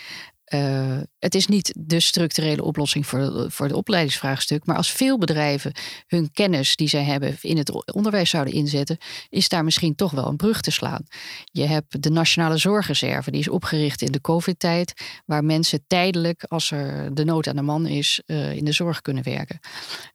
Eh, 0.50 0.98
het 1.20 1.36
is 1.36 1.48
niet 1.48 1.74
de 1.78 2.00
structurele 2.00 2.64
oplossing 2.64 3.08
voor, 3.08 3.52
voor 3.52 3.66
het 3.66 3.76
opleidingsvraagstuk. 3.76 4.66
Maar 4.66 4.76
als 4.76 4.92
veel 4.92 5.18
bedrijven 5.18 5.72
hun 6.08 6.32
kennis 6.32 6.76
die 6.76 6.88
zij 6.88 7.04
hebben 7.04 7.38
in 7.42 7.58
het 7.58 7.94
onderwijs 7.94 8.30
zouden 8.30 8.54
inzetten, 8.54 8.98
is 9.30 9.50
daar 9.50 9.64
misschien 9.64 9.96
toch 9.96 10.12
wel 10.12 10.28
een 10.28 10.36
brug 10.36 10.62
te 10.62 10.72
slaan. 10.72 11.06
Je 11.46 11.66
hebt 11.66 12.04
de 12.04 12.10
Nationale 12.10 12.58
Zorgreserve, 12.58 13.32
die 13.32 13.40
is 13.40 13.50
opgericht 13.50 14.02
in 14.02 14.12
de 14.12 14.22
COVID-tijd, 14.22 14.94
waar 15.26 15.44
mensen 15.44 15.84
tijdelijk, 15.88 16.44
als 16.48 16.72
er 16.72 17.16
de 17.16 17.26
nood 17.26 17.48
aan 17.48 17.56
de 17.56 17.62
man 17.62 17.88
is, 17.88 18.22
eh, 18.26 18.56
in 18.56 18.66
de 18.66 18.72
zorg 18.72 19.02
kunnen 19.02 19.24
werken. 19.24 19.60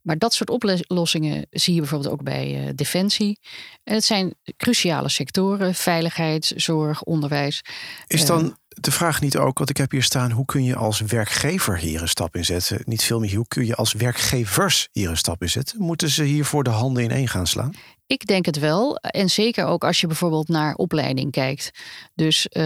Maar 0.02 0.18
dat 0.18 0.34
soort 0.34 0.50
oplossingen 0.50 1.46
zie 1.50 1.74
je 1.74 1.80
bijvoorbeeld 1.80 2.12
ook 2.12 2.22
bij 2.22 2.66
eh, 2.66 2.72
Defensie. 2.74 3.38
En 3.84 3.94
het 3.94 4.04
zijn 4.04 4.34
cruciale 4.56 5.08
sectoren: 5.08 5.74
veiligheid, 5.74 6.52
zorg, 6.56 7.02
onderwijs. 7.02 7.62
Is 8.06 8.26
dan 8.26 8.56
de 8.74 8.90
vraag 8.90 9.20
niet 9.20 9.36
ook, 9.36 9.58
want 9.58 9.70
ik 9.70 9.76
heb 9.76 9.90
hier 9.90 10.02
staan, 10.02 10.30
hoe 10.30 10.44
kun 10.44 10.64
je 10.64 10.76
als 10.76 11.00
werkgever 11.00 11.78
hier 11.78 12.02
een 12.02 12.08
stap 12.08 12.36
in 12.36 12.44
zetten? 12.44 12.82
Niet 12.84 13.02
veel 13.02 13.20
meer, 13.20 13.34
hoe 13.34 13.48
kun 13.48 13.66
je 13.66 13.74
als 13.74 13.92
werkgevers 13.92 14.88
hier 14.92 15.10
een 15.10 15.16
stap 15.16 15.42
in 15.42 15.50
zetten? 15.50 15.80
Moeten 15.80 16.08
ze 16.08 16.22
hiervoor 16.22 16.64
de 16.64 16.70
handen 16.70 17.02
ineen 17.02 17.28
gaan 17.28 17.46
slaan? 17.46 17.72
Ik 18.06 18.26
denk 18.26 18.46
het 18.46 18.58
wel. 18.58 18.96
En 18.96 19.30
zeker 19.30 19.64
ook 19.64 19.84
als 19.84 20.00
je 20.00 20.06
bijvoorbeeld 20.06 20.48
naar 20.48 20.74
opleiding 20.74 21.30
kijkt. 21.30 21.70
Dus 22.14 22.48
eh, 22.48 22.64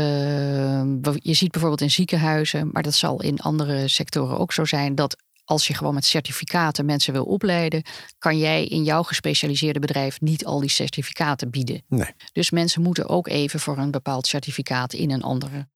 je 1.15 1.35
ziet 1.35 1.51
bijvoorbeeld 1.51 1.81
in 1.81 1.91
ziekenhuizen, 1.91 2.69
maar 2.73 2.83
dat 2.83 2.95
zal 2.95 3.23
in 3.23 3.39
andere 3.39 3.89
sectoren 3.89 4.39
ook 4.39 4.53
zo 4.53 4.65
zijn, 4.65 4.95
dat 4.95 5.17
als 5.49 5.67
je 5.67 5.75
gewoon 5.75 5.95
met 5.95 6.05
certificaten 6.05 6.85
mensen 6.85 7.13
wil 7.13 7.25
opleiden, 7.25 7.83
kan 8.19 8.39
jij 8.39 8.67
in 8.67 8.85
jouw 8.85 9.03
gespecialiseerde 9.03 9.79
bedrijf 9.79 10.21
niet 10.21 10.45
al 10.45 10.61
die 10.61 10.71
certificaten 10.71 11.51
bieden. 11.51 11.83
Nee. 11.89 12.11
Dus 12.33 12.51
mensen 12.51 12.83
moeten 12.83 13.09
ook 13.09 13.29
even 13.29 13.61
voor 13.61 13.79
een 13.79 13.91
bepaald 13.91 14.27
certificaat 14.27 14.93
in 14.93 15.11
een 15.11 15.23
andere, 15.23 15.69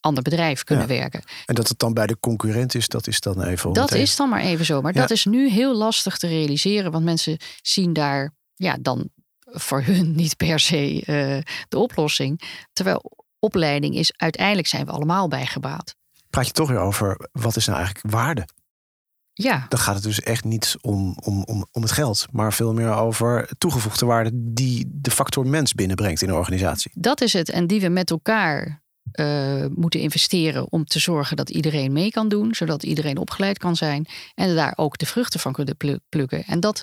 ander 0.00 0.22
bedrijf 0.22 0.64
kunnen 0.64 0.88
Ja. 0.88 0.98
werken. 0.98 1.22
En 1.46 1.54
dat 1.54 1.68
het 1.68 1.78
dan 1.78 1.94
bij 1.94 2.06
de 2.06 2.18
concurrent 2.20 2.74
is, 2.74 2.88
dat 2.88 3.06
is 3.06 3.20
dan 3.20 3.42
even... 3.42 3.72
Dat 3.72 3.92
is 3.94 4.16
dan 4.16 4.28
maar 4.28 4.40
even 4.40 4.64
zo. 4.64 4.80
Maar 4.80 4.94
Ja. 4.94 5.00
dat 5.00 5.10
is 5.10 5.24
nu 5.24 5.48
heel 5.50 5.74
lastig 5.76 6.18
te 6.18 6.26
realiseren. 6.26 6.92
Want 6.92 7.04
mensen 7.04 7.36
zien 7.62 7.92
daar 7.92 8.34
ja, 8.54 8.76
dan 8.80 9.08
voor 9.40 9.82
hun 9.82 10.14
niet 10.14 10.36
per 10.36 10.60
se 10.60 11.02
eh, 11.06 11.52
de 11.68 11.78
oplossing. 11.78 12.40
Terwijl 12.72 13.24
opleiding 13.38 13.94
is, 13.94 14.12
uiteindelijk 14.16 14.66
zijn 14.68 14.86
we 14.86 14.92
allemaal 14.92 15.28
bijgebaat. 15.28 15.94
Praat 16.30 16.46
je 16.46 16.52
toch 16.52 16.68
weer 16.68 16.78
over, 16.78 17.28
wat 17.32 17.56
is 17.56 17.66
nou 17.66 17.78
eigenlijk 17.78 18.10
waarde? 18.14 18.46
Ja, 19.32 19.66
Dan 19.68 19.78
gaat 19.78 19.94
het 19.94 20.02
dus 20.04 20.20
echt 20.20 20.44
niet 20.44 20.76
om, 20.80 21.16
om, 21.24 21.42
om, 21.44 21.66
om 21.72 21.82
het 21.82 21.92
geld, 21.92 22.26
maar 22.32 22.52
veel 22.52 22.72
meer 22.72 22.92
over 22.94 23.48
toegevoegde 23.58 24.06
waarde 24.06 24.30
die 24.34 24.86
de 24.92 25.10
factor 25.10 25.46
mens 25.46 25.74
binnenbrengt 25.74 26.22
in 26.22 26.28
een 26.28 26.34
organisatie. 26.34 26.90
dat 26.94 27.20
is 27.20 27.32
het. 27.32 27.50
En 27.50 27.66
die 27.66 27.80
we 27.80 27.88
met 27.88 28.10
elkaar 28.10 28.82
eh, 29.12 29.64
moeten 29.74 30.00
investeren 30.00 30.72
om 30.72 30.84
te 30.84 30.98
zorgen 30.98 31.36
dat 31.36 31.50
iedereen 31.50 31.92
mee 31.92 32.10
kan 32.10 32.28
doen. 32.28 32.54
Zodat 32.54 32.82
iedereen 32.82 33.16
opgeleid 33.18 33.58
kan 33.58 33.76
zijn. 33.76 34.06
En 34.34 34.54
daar 34.54 34.72
ook 34.76 34.98
de 34.98 35.06
vruchten 35.06 35.40
van 35.40 35.52
kunnen 35.52 35.76
plu- 35.76 35.98
plukken. 36.08 36.44
En 36.44 36.60
dat, 36.60 36.82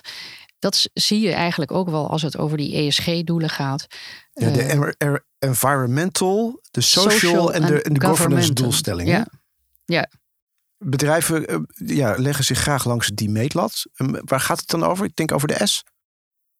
dat 0.58 0.88
zie 0.92 1.20
je 1.20 1.32
eigenlijk 1.32 1.72
ook 1.72 1.88
wel 1.90 2.10
als 2.10 2.22
het 2.22 2.38
over 2.38 2.56
die 2.56 2.76
ESG-doelen 2.76 3.50
gaat. 3.50 3.86
Ja, 4.32 4.50
de 4.50 4.62
Eh, 4.62 4.70
en- 4.72 4.94
er- 4.98 5.24
environmental, 5.38 6.60
de 6.70 6.80
social, 6.80 7.52
en 7.52 7.66
de, 7.66 7.82
en 7.82 7.92
de 7.94 8.06
governance 8.06 8.52
doelstellingen. 8.52 9.28
Ja, 9.84 10.08
Bedrijven 10.78 11.46
eh, 11.46 11.56
ja, 11.74 12.14
leggen 12.18 12.44
zich 12.44 12.58
graag 12.58 12.84
langs 12.84 13.08
die 13.14 13.30
meetlat. 13.30 13.82
Eh, 13.94 14.08
Waar 14.24 14.40
gaat 14.40 14.60
het 14.60 14.68
dan 14.68 14.84
over? 14.84 15.04
Ik 15.04 15.16
denk 15.16 15.32
over 15.32 15.48
de 15.48 15.66
S. 15.66 15.82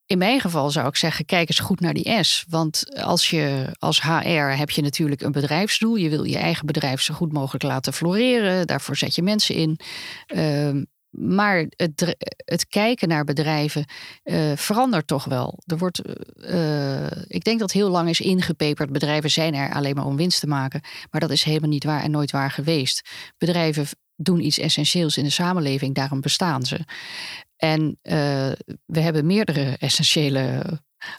in 0.06 0.18
mijn 0.18 0.40
geval 0.40 0.70
zou 0.70 0.88
ik 0.88 0.96
zeggen, 0.96 1.24
kijk 1.24 1.48
eens 1.48 1.58
goed 1.58 1.80
naar 1.80 1.94
die 1.94 2.22
S. 2.22 2.44
Want 2.48 2.96
als 2.96 3.30
je 3.30 3.74
als 3.78 4.02
HR 4.02 4.28
heb 4.28 4.70
je 4.70 4.82
natuurlijk 4.82 5.20
een 5.20 5.32
bedrijfsdoel. 5.32 5.96
Je 5.96 6.08
wil 6.08 6.24
je 6.24 6.38
eigen 6.38 6.66
bedrijf 6.66 7.00
zo 7.00 7.14
goed 7.14 7.32
mogelijk 7.32 7.64
laten 7.64 7.92
floreren. 7.92 8.66
Daarvoor 8.66 8.96
zet 8.96 9.14
je 9.14 9.22
mensen 9.22 9.54
in. 9.54 9.78
Ehm, 10.26 10.82
maar 11.10 11.66
het, 11.68 12.16
het, 12.36 12.66
kijken 12.66 13.08
naar 13.08 13.24
bedrijven 13.24 13.84
uh, 14.24 14.52
verandert 14.56 15.06
toch 15.06 15.24
wel. 15.24 15.58
Er 15.66 15.78
wordt, 15.78 16.02
uh, 16.36 17.06
ik 17.26 17.44
denk 17.44 17.58
dat 17.58 17.72
heel 17.72 17.88
lang 17.88 18.08
is 18.08 18.20
ingepeperd. 18.20 18.92
Bedrijven 18.92 19.30
zijn 19.30 19.54
er 19.54 19.74
alleen 19.74 19.94
maar 19.94 20.06
om 20.06 20.16
winst 20.16 20.40
te 20.40 20.46
maken. 20.46 20.80
Maar 21.10 21.20
dat 21.20 21.30
is 21.30 21.42
helemaal 21.42 21.68
niet 21.68 21.84
waar 21.84 22.02
en 22.02 22.10
nooit 22.10 22.30
waar 22.30 22.50
geweest. 22.50 23.08
Bedrijven 23.38 23.86
doen 24.16 24.44
iets 24.44 24.58
essentieels 24.58 25.16
in 25.16 25.24
de 25.24 25.30
samenleving, 25.30 25.94
daarom 25.94 26.20
bestaan 26.20 26.62
ze. 26.62 26.80
En 27.56 27.98
uh, 28.02 28.12
we 28.86 29.00
hebben 29.00 29.26
meerdere 29.26 29.76
essentiële 29.78 30.62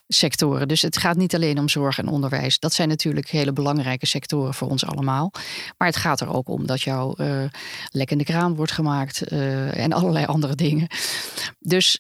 sectoren. 0.07 0.67
Dus 0.67 0.81
het 0.81 0.97
gaat 0.97 1.17
niet 1.17 1.35
alleen 1.35 1.59
om 1.59 1.69
zorg 1.69 1.97
en 1.97 2.07
onderwijs. 2.07 2.59
Dat 2.59 2.73
zijn 2.73 2.89
natuurlijk 2.89 3.29
hele 3.29 3.53
belangrijke 3.53 4.05
sectoren 4.05 4.53
voor 4.53 4.69
ons 4.69 4.85
allemaal. 4.85 5.31
Maar 5.77 5.87
het 5.87 5.97
gaat 5.97 6.21
er 6.21 6.33
ook 6.33 6.49
om 6.49 6.67
dat 6.67 6.81
jouw 6.81 7.13
uh, 7.17 7.43
lek 7.89 8.11
in 8.11 8.17
de 8.17 8.23
kraan 8.23 8.55
wordt 8.55 8.71
gemaakt 8.71 9.31
uh, 9.31 9.77
en 9.77 9.93
allerlei 9.93 10.25
andere 10.25 10.55
dingen. 10.55 10.87
Dus. 11.59 11.99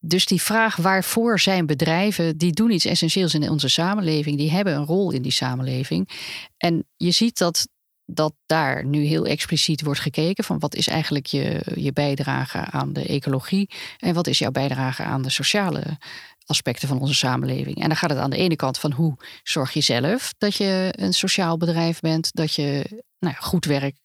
Dus 0.00 0.26
die 0.26 0.42
vraag 0.42 0.76
waarvoor 0.76 1.40
zijn 1.40 1.66
bedrijven, 1.66 2.36
die 2.36 2.52
doen 2.52 2.70
iets 2.70 2.84
essentieels 2.84 3.34
in 3.34 3.50
onze 3.50 3.68
samenleving, 3.68 4.36
die 4.36 4.50
hebben 4.50 4.74
een 4.74 4.84
rol 4.84 5.10
in 5.10 5.22
die 5.22 5.32
samenleving. 5.32 6.08
En 6.56 6.86
je 6.96 7.10
ziet 7.10 7.38
dat 7.38 7.68
dat 8.10 8.34
daar 8.46 8.84
nu 8.84 9.04
heel 9.04 9.26
expliciet 9.26 9.82
wordt 9.82 10.00
gekeken 10.00 10.44
van 10.44 10.58
wat 10.58 10.74
is 10.74 10.88
eigenlijk 10.88 11.26
je, 11.26 11.62
je 11.74 11.92
bijdrage 11.92 12.58
aan 12.58 12.92
de 12.92 13.06
ecologie 13.06 13.70
en 13.98 14.14
wat 14.14 14.26
is 14.26 14.38
jouw 14.38 14.50
bijdrage 14.50 15.02
aan 15.02 15.22
de 15.22 15.30
sociale 15.30 15.98
aspecten 16.46 16.88
van 16.88 17.00
onze 17.00 17.14
samenleving. 17.14 17.76
En 17.82 17.88
dan 17.88 17.96
gaat 17.96 18.10
het 18.10 18.18
aan 18.18 18.30
de 18.30 18.36
ene 18.36 18.56
kant 18.56 18.78
van 18.78 18.92
hoe 18.92 19.16
zorg 19.42 19.72
je 19.72 19.80
zelf 19.80 20.34
dat 20.38 20.56
je 20.56 20.88
een 20.90 21.12
sociaal 21.12 21.56
bedrijf 21.56 22.00
bent, 22.00 22.34
dat 22.34 22.54
je 22.54 23.00
nou 23.18 23.34
goed 23.38 23.64
werk 23.64 23.96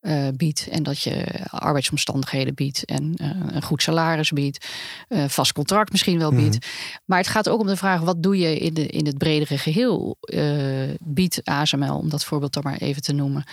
uh, 0.00 0.28
biedt 0.36 0.68
en 0.68 0.82
dat 0.82 1.02
je 1.02 1.24
arbeidsomstandigheden 1.50 2.54
biedt 2.54 2.84
en 2.84 3.14
uh, 3.22 3.30
een 3.46 3.62
goed 3.62 3.82
salaris 3.82 4.30
biedt, 4.30 4.66
uh, 5.08 5.24
vast 5.28 5.52
contract 5.52 5.90
misschien 5.90 6.18
wel 6.18 6.32
biedt. 6.32 6.58
Mhm. 6.58 6.68
Maar 7.04 7.18
het 7.18 7.28
gaat 7.28 7.48
ook 7.48 7.60
om 7.60 7.66
de 7.66 7.76
vraag 7.76 8.00
wat 8.00 8.22
doe 8.22 8.38
je 8.38 8.58
in, 8.58 8.74
de, 8.74 8.86
in 8.86 9.06
het 9.06 9.18
bredere 9.18 9.58
geheel? 9.58 10.16
biedt 11.00 11.40
ASML, 11.44 11.98
om 11.98 12.08
dat 12.08 12.24
voorbeeld 12.24 12.52
dan 12.52 12.62
maar 12.62 12.76
even 12.76 13.02
te 13.02 13.12
noemen, 13.12 13.44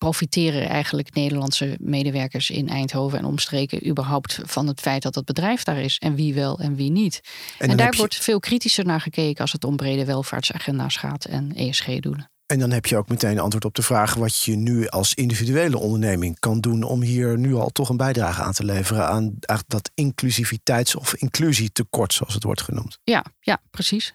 profiteren 0.00 0.68
eigenlijk 0.68 1.14
Nederlandse 1.14 1.76
medewerkers 1.80 2.50
in 2.50 2.68
Eindhoven 2.68 3.18
en 3.18 3.24
omstreken 3.24 3.88
überhaupt 3.88 4.40
van 4.42 4.66
het 4.66 4.80
feit 4.80 5.02
dat 5.02 5.14
het 5.14 5.24
bedrijf 5.24 5.62
daar 5.62 5.80
is 5.80 5.98
en 5.98 6.14
wie 6.14 6.34
wel 6.34 6.58
en 6.58 6.74
wie 6.74 6.90
niet. 6.90 7.20
En, 7.58 7.70
en 7.70 7.76
daar 7.76 7.96
wordt 7.96 8.14
veel 8.14 8.40
kritischer 8.40 8.84
naar 8.84 9.00
gekeken 9.00 9.40
als 9.40 9.52
het 9.52 9.64
om 9.64 9.76
brede 9.76 10.04
welvaartsagenda's 10.04 10.96
gaat 10.96 11.24
en 11.24 11.54
ESG-doelen. 11.54 12.30
En 12.50 12.58
dan 12.58 12.70
heb 12.70 12.86
je 12.86 12.96
ook 12.96 13.08
meteen 13.08 13.38
antwoord 13.38 13.64
op 13.64 13.74
de 13.74 13.82
vraag 13.82 14.14
wat 14.14 14.38
je 14.38 14.56
nu 14.56 14.88
als 14.88 15.14
individuele 15.14 15.78
onderneming 15.78 16.38
kan 16.38 16.60
doen 16.60 16.82
om 16.82 17.02
hier 17.02 17.38
nu 17.38 17.54
al 17.54 17.68
toch 17.68 17.88
een 17.88 17.96
bijdrage 17.96 18.42
aan 18.42 18.52
te 18.52 18.64
leveren 18.64 19.08
aan 19.08 19.38
dat 19.66 19.90
inclusiviteits- 19.94 20.96
of 20.96 21.14
inclusietekort, 21.14 22.12
zoals 22.12 22.34
het 22.34 22.42
wordt 22.42 22.62
genoemd. 22.62 22.98
Ja, 23.04 23.24
ja, 23.40 23.62
precies. 23.70 24.12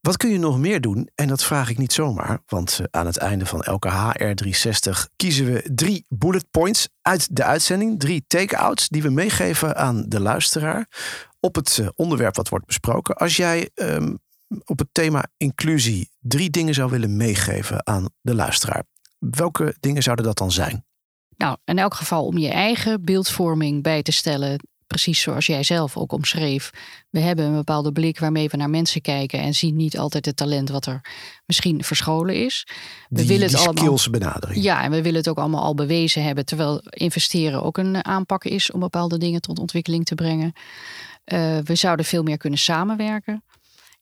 Wat 0.00 0.16
kun 0.16 0.30
je 0.30 0.38
nog 0.38 0.58
meer 0.58 0.80
doen? 0.80 1.08
En 1.14 1.28
dat 1.28 1.44
vraag 1.44 1.70
ik 1.70 1.78
niet 1.78 1.92
zomaar, 1.92 2.40
want 2.46 2.78
eh, 2.80 2.86
aan 2.90 3.06
het 3.06 3.16
einde 3.16 3.46
van 3.46 3.62
elke 3.62 3.90
HR360 3.90 5.14
kiezen 5.16 5.52
we 5.52 5.70
drie 5.74 6.04
bullet 6.08 6.50
points 6.50 6.88
uit 7.02 7.36
de 7.36 7.44
uitzending. 7.44 8.00
Drie 8.00 8.24
take-outs 8.26 8.88
die 8.88 9.02
we 9.02 9.10
meegeven 9.10 9.76
aan 9.76 10.04
de 10.08 10.20
luisteraar 10.20 10.88
op 11.40 11.54
het 11.54 11.78
eh, 11.78 11.88
onderwerp 11.94 12.36
wat 12.36 12.48
wordt 12.48 12.66
besproken. 12.66 13.14
Als 13.14 13.36
jij 13.36 13.70
um, 13.74 14.18
op 14.64 14.78
het 14.78 14.88
thema 14.92 15.26
inclusie 15.36 16.10
drie 16.20 16.50
dingen 16.50 16.74
zou 16.74 16.90
willen 16.90 17.16
meegeven 17.16 17.86
aan 17.86 18.08
de 18.20 18.34
luisteraar, 18.34 18.84
welke 19.18 19.76
dingen 19.80 20.02
zouden 20.02 20.24
dat 20.24 20.38
dan 20.38 20.52
zijn? 20.52 20.84
Nou, 21.36 21.56
in 21.64 21.78
elk 21.78 21.94
geval 21.94 22.26
om 22.26 22.38
je 22.38 22.48
eigen 22.48 23.04
beeldvorming 23.04 23.82
bij 23.82 24.02
te 24.02 24.12
stellen 24.12 24.60
precies 24.90 25.20
zoals 25.20 25.46
jij 25.46 25.62
zelf 25.62 25.96
ook 25.96 26.12
omschreef. 26.12 26.70
We 27.10 27.20
hebben 27.20 27.44
een 27.44 27.54
bepaalde 27.54 27.92
blik 27.92 28.18
waarmee 28.18 28.48
we 28.48 28.56
naar 28.56 28.70
mensen 28.70 29.00
kijken 29.00 29.40
en 29.40 29.54
zien 29.54 29.76
niet 29.76 29.98
altijd 29.98 30.26
het 30.26 30.36
talent 30.36 30.68
wat 30.68 30.86
er 30.86 31.00
misschien 31.46 31.84
verscholen 31.84 32.34
is. 32.34 32.66
We 33.08 33.16
die, 33.16 33.26
willen 33.26 33.42
het 33.42 33.56
die 33.56 33.66
allemaal. 33.66 33.98
benadering. 34.10 34.62
Ja, 34.62 34.82
en 34.82 34.90
we 34.90 35.02
willen 35.02 35.18
het 35.18 35.28
ook 35.28 35.38
allemaal 35.38 35.62
al 35.62 35.74
bewezen 35.74 36.22
hebben, 36.22 36.44
terwijl 36.44 36.80
investeren 36.90 37.62
ook 37.62 37.78
een 37.78 38.04
aanpak 38.04 38.44
is 38.44 38.70
om 38.70 38.80
bepaalde 38.80 39.18
dingen 39.18 39.40
tot 39.40 39.58
ontwikkeling 39.58 40.04
te 40.04 40.14
brengen. 40.14 40.52
Uh, 41.24 41.58
we 41.58 41.74
zouden 41.74 42.06
veel 42.06 42.22
meer 42.22 42.36
kunnen 42.36 42.58
samenwerken. 42.58 43.44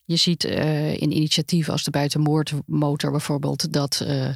Je 0.08 0.16
ziet 0.16 0.44
uh, 0.44 0.92
in 0.92 1.16
initiatieven 1.16 1.72
als 1.72 1.84
de 1.84 1.90
buitenmoordmotor 1.90 3.10
bijvoorbeeld 3.10 3.72
dat, 3.72 4.04
uh, 4.06 4.28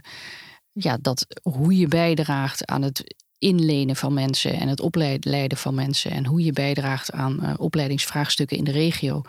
ja, 0.72 0.98
dat 1.00 1.26
hoe 1.42 1.76
je 1.76 1.88
bijdraagt 1.88 2.66
aan 2.66 2.82
het 2.82 3.14
inlenen 3.38 3.96
van 3.96 4.14
mensen 4.14 4.52
en 4.52 4.68
het 4.68 4.80
opleiden 4.80 5.58
van 5.58 5.74
mensen 5.74 6.10
en 6.10 6.26
hoe 6.26 6.44
je 6.44 6.52
bijdraagt 6.52 7.12
aan 7.12 7.38
uh, 7.42 7.54
opleidingsvraagstukken 7.56 8.56
in 8.56 8.64
de 8.64 8.70
regio, 8.70 9.22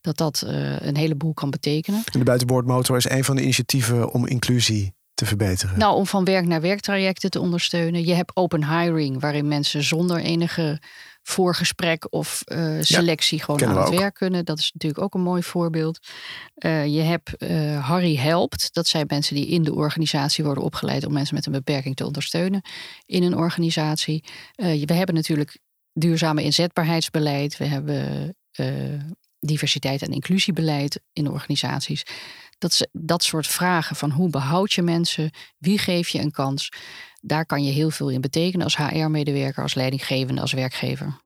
dat 0.00 0.16
dat 0.16 0.44
een 0.78 0.96
heleboel 0.96 1.34
kan 1.34 1.50
betekenen. 1.50 2.02
En 2.12 2.18
de 2.18 2.24
buitenboordmotor 2.24 2.96
is 2.96 3.08
een 3.08 3.24
van 3.24 3.36
de 3.36 3.42
initiatieven 3.42 4.12
om 4.12 4.26
inclusie 4.26 4.94
te 5.14 5.26
verbeteren. 5.26 5.78
Nou, 5.78 5.96
om 5.96 6.06
van 6.06 6.24
werk 6.24 6.46
naar 6.46 6.60
werktrajecten 6.60 7.30
te 7.30 7.40
ondersteunen. 7.40 8.04
Je 8.04 8.14
hebt 8.14 8.36
open 8.36 8.80
hiring, 8.80 9.20
waarin 9.20 9.48
mensen 9.48 9.82
zonder 9.82 10.18
enige 10.18 10.80
voorgesprek 11.28 12.06
of 12.10 12.42
uh, 12.46 12.76
selectie 12.80 13.42
gewoon 13.42 13.64
aan 13.64 13.78
het 13.78 13.98
werk 13.98 14.14
kunnen. 14.14 14.44
Dat 14.44 14.58
is 14.58 14.72
natuurlijk 14.72 15.02
ook 15.02 15.14
een 15.14 15.20
mooi 15.20 15.42
voorbeeld. 15.42 15.98
Uh, 16.58 16.86
je 16.86 17.00
hebt 17.00 17.32
uh, 17.38 17.88
Harry 17.88 18.16
Helpt. 18.16 18.74
Dat 18.74 18.86
zijn 18.86 19.04
mensen 19.08 19.34
die 19.34 19.46
in 19.46 19.62
de 19.62 19.74
organisatie 19.74 20.44
worden 20.44 20.64
opgeleid 20.64 21.06
om 21.06 21.12
mensen 21.12 21.34
met 21.34 21.46
een 21.46 21.52
beperking 21.52 21.96
te 21.96 22.06
ondersteunen 22.06 22.62
in 23.06 23.22
een 23.22 23.36
organisatie. 23.36 24.24
we 24.56 24.94
hebben 24.94 25.14
natuurlijk 25.14 25.58
duurzame 25.92 26.42
inzetbaarheidsbeleid. 26.42 27.56
We 27.56 27.64
hebben 27.64 28.36
diversiteit 29.40 30.02
en 30.02 30.12
inclusiebeleid 30.12 31.00
in 31.12 31.30
organisaties. 31.30 32.02
Dat, 32.58 32.88
dat 32.92 33.22
soort 33.22 33.46
vragen 33.46 33.96
van 33.96 34.10
hoe 34.10 34.30
behoud 34.30 34.72
je 34.72 34.82
mensen, 34.82 35.30
wie 35.58 35.78
geef 35.78 36.08
je 36.08 36.18
een 36.18 36.30
kans, 36.30 36.72
daar 37.20 37.46
kan 37.46 37.64
je 37.64 37.72
heel 37.72 37.90
veel 37.90 38.10
in 38.10 38.20
betekenen 38.20 38.64
als 38.64 38.76
HR-medewerker, 38.76 39.62
als 39.62 39.74
leidinggevende, 39.74 40.40
als 40.40 40.52
werkgever. 40.52 41.20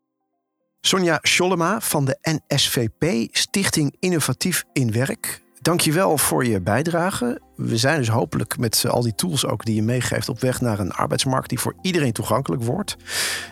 Sonja 0.80 1.18
Schollema 1.22 1.80
van 1.80 2.04
de 2.04 2.40
NSVP, 2.46 3.28
Stichting 3.36 3.96
Innovatief 3.98 4.64
in 4.72 4.92
Werk. 4.92 5.40
Dankjewel 5.60 6.18
voor 6.18 6.44
je 6.46 6.60
bijdrage. 6.60 7.40
We 7.56 7.76
zijn 7.76 7.98
dus 7.98 8.08
hopelijk 8.08 8.58
met 8.58 8.84
al 8.88 9.02
die 9.02 9.14
tools 9.14 9.46
ook 9.46 9.64
die 9.64 9.74
je 9.74 9.82
meegeeft 9.82 10.28
op 10.28 10.40
weg 10.40 10.60
naar 10.60 10.78
een 10.78 10.92
arbeidsmarkt 10.92 11.48
die 11.48 11.58
voor 11.58 11.74
iedereen 11.82 12.12
toegankelijk 12.12 12.62
wordt. 12.62 12.96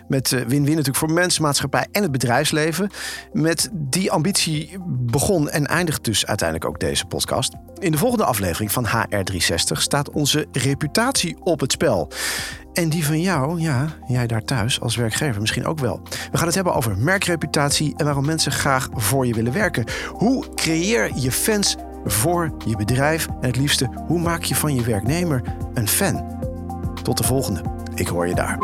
Met 0.09 0.33
eh, 0.33 0.41
win-win 0.41 0.71
natuurlijk 0.71 0.97
voor 0.97 1.13
mensen, 1.13 1.43
maatschappij 1.43 1.87
en 1.93 2.03
het 2.03 2.13
bedrijfsleven. 2.13 2.91
Met 3.33 3.69
die 3.73 4.11
ambitie 4.11 4.79
begon 4.87 5.51
en 5.51 5.67
eindigt 5.67 6.05
dus 6.05 6.27
uiteindelijk 6.27 6.71
ook 6.71 6.81
deze 6.81 7.05
podcast. 7.05 7.55
In 7.79 7.93
de 7.93 7.99
volgende 7.99 8.25
aflevering 8.25 8.73
van 8.73 8.87
HR360 8.87 9.73
staat 9.73 10.11
onze 10.11 10.47
reputatie 10.53 11.37
op 11.41 11.61
het 11.61 11.73
spel. 11.73 12.11
En 12.73 12.89
die 12.89 13.05
van 13.05 13.21
jou, 13.21 13.61
ja, 13.61 13.87
jij 14.07 14.27
daar 14.27 14.45
thuis 14.45 14.81
als 14.81 14.97
werkgever 14.97 15.41
misschien 15.41 15.67
ook 15.67 15.79
wel. 15.79 16.01
We 16.31 16.37
gaan 16.37 16.47
het 16.47 16.55
hebben 16.55 16.75
over 16.75 16.99
merkreputatie 16.99 17.95
en 17.97 18.05
waarom 18.05 18.27
mensen 18.27 18.53
graag 18.53 18.89
voor 18.93 19.27
je 19.27 19.35
willen 19.35 19.53
werken. 19.53 19.85
Hoe 20.09 20.55
creëer 20.55 21.11
je 21.15 21.33
fans 21.33 21.77
voor 22.05 22.55
je 22.67 22.77
bedrijf? 22.77 23.27
En 23.27 23.47
het 23.47 23.57
liefste, 23.57 23.90
hoe 24.07 24.19
maak 24.19 24.43
je 24.43 24.55
van 24.55 24.75
je 24.75 24.83
werknemer 24.83 25.43
een 25.75 25.89
fan? 25.89 26.39
Tot 27.03 27.19
de 27.19 27.25
volgende. 27.25 27.63
Ik 27.95 28.09
hoor 28.09 28.29
je 28.29 28.35
daar. 28.35 28.59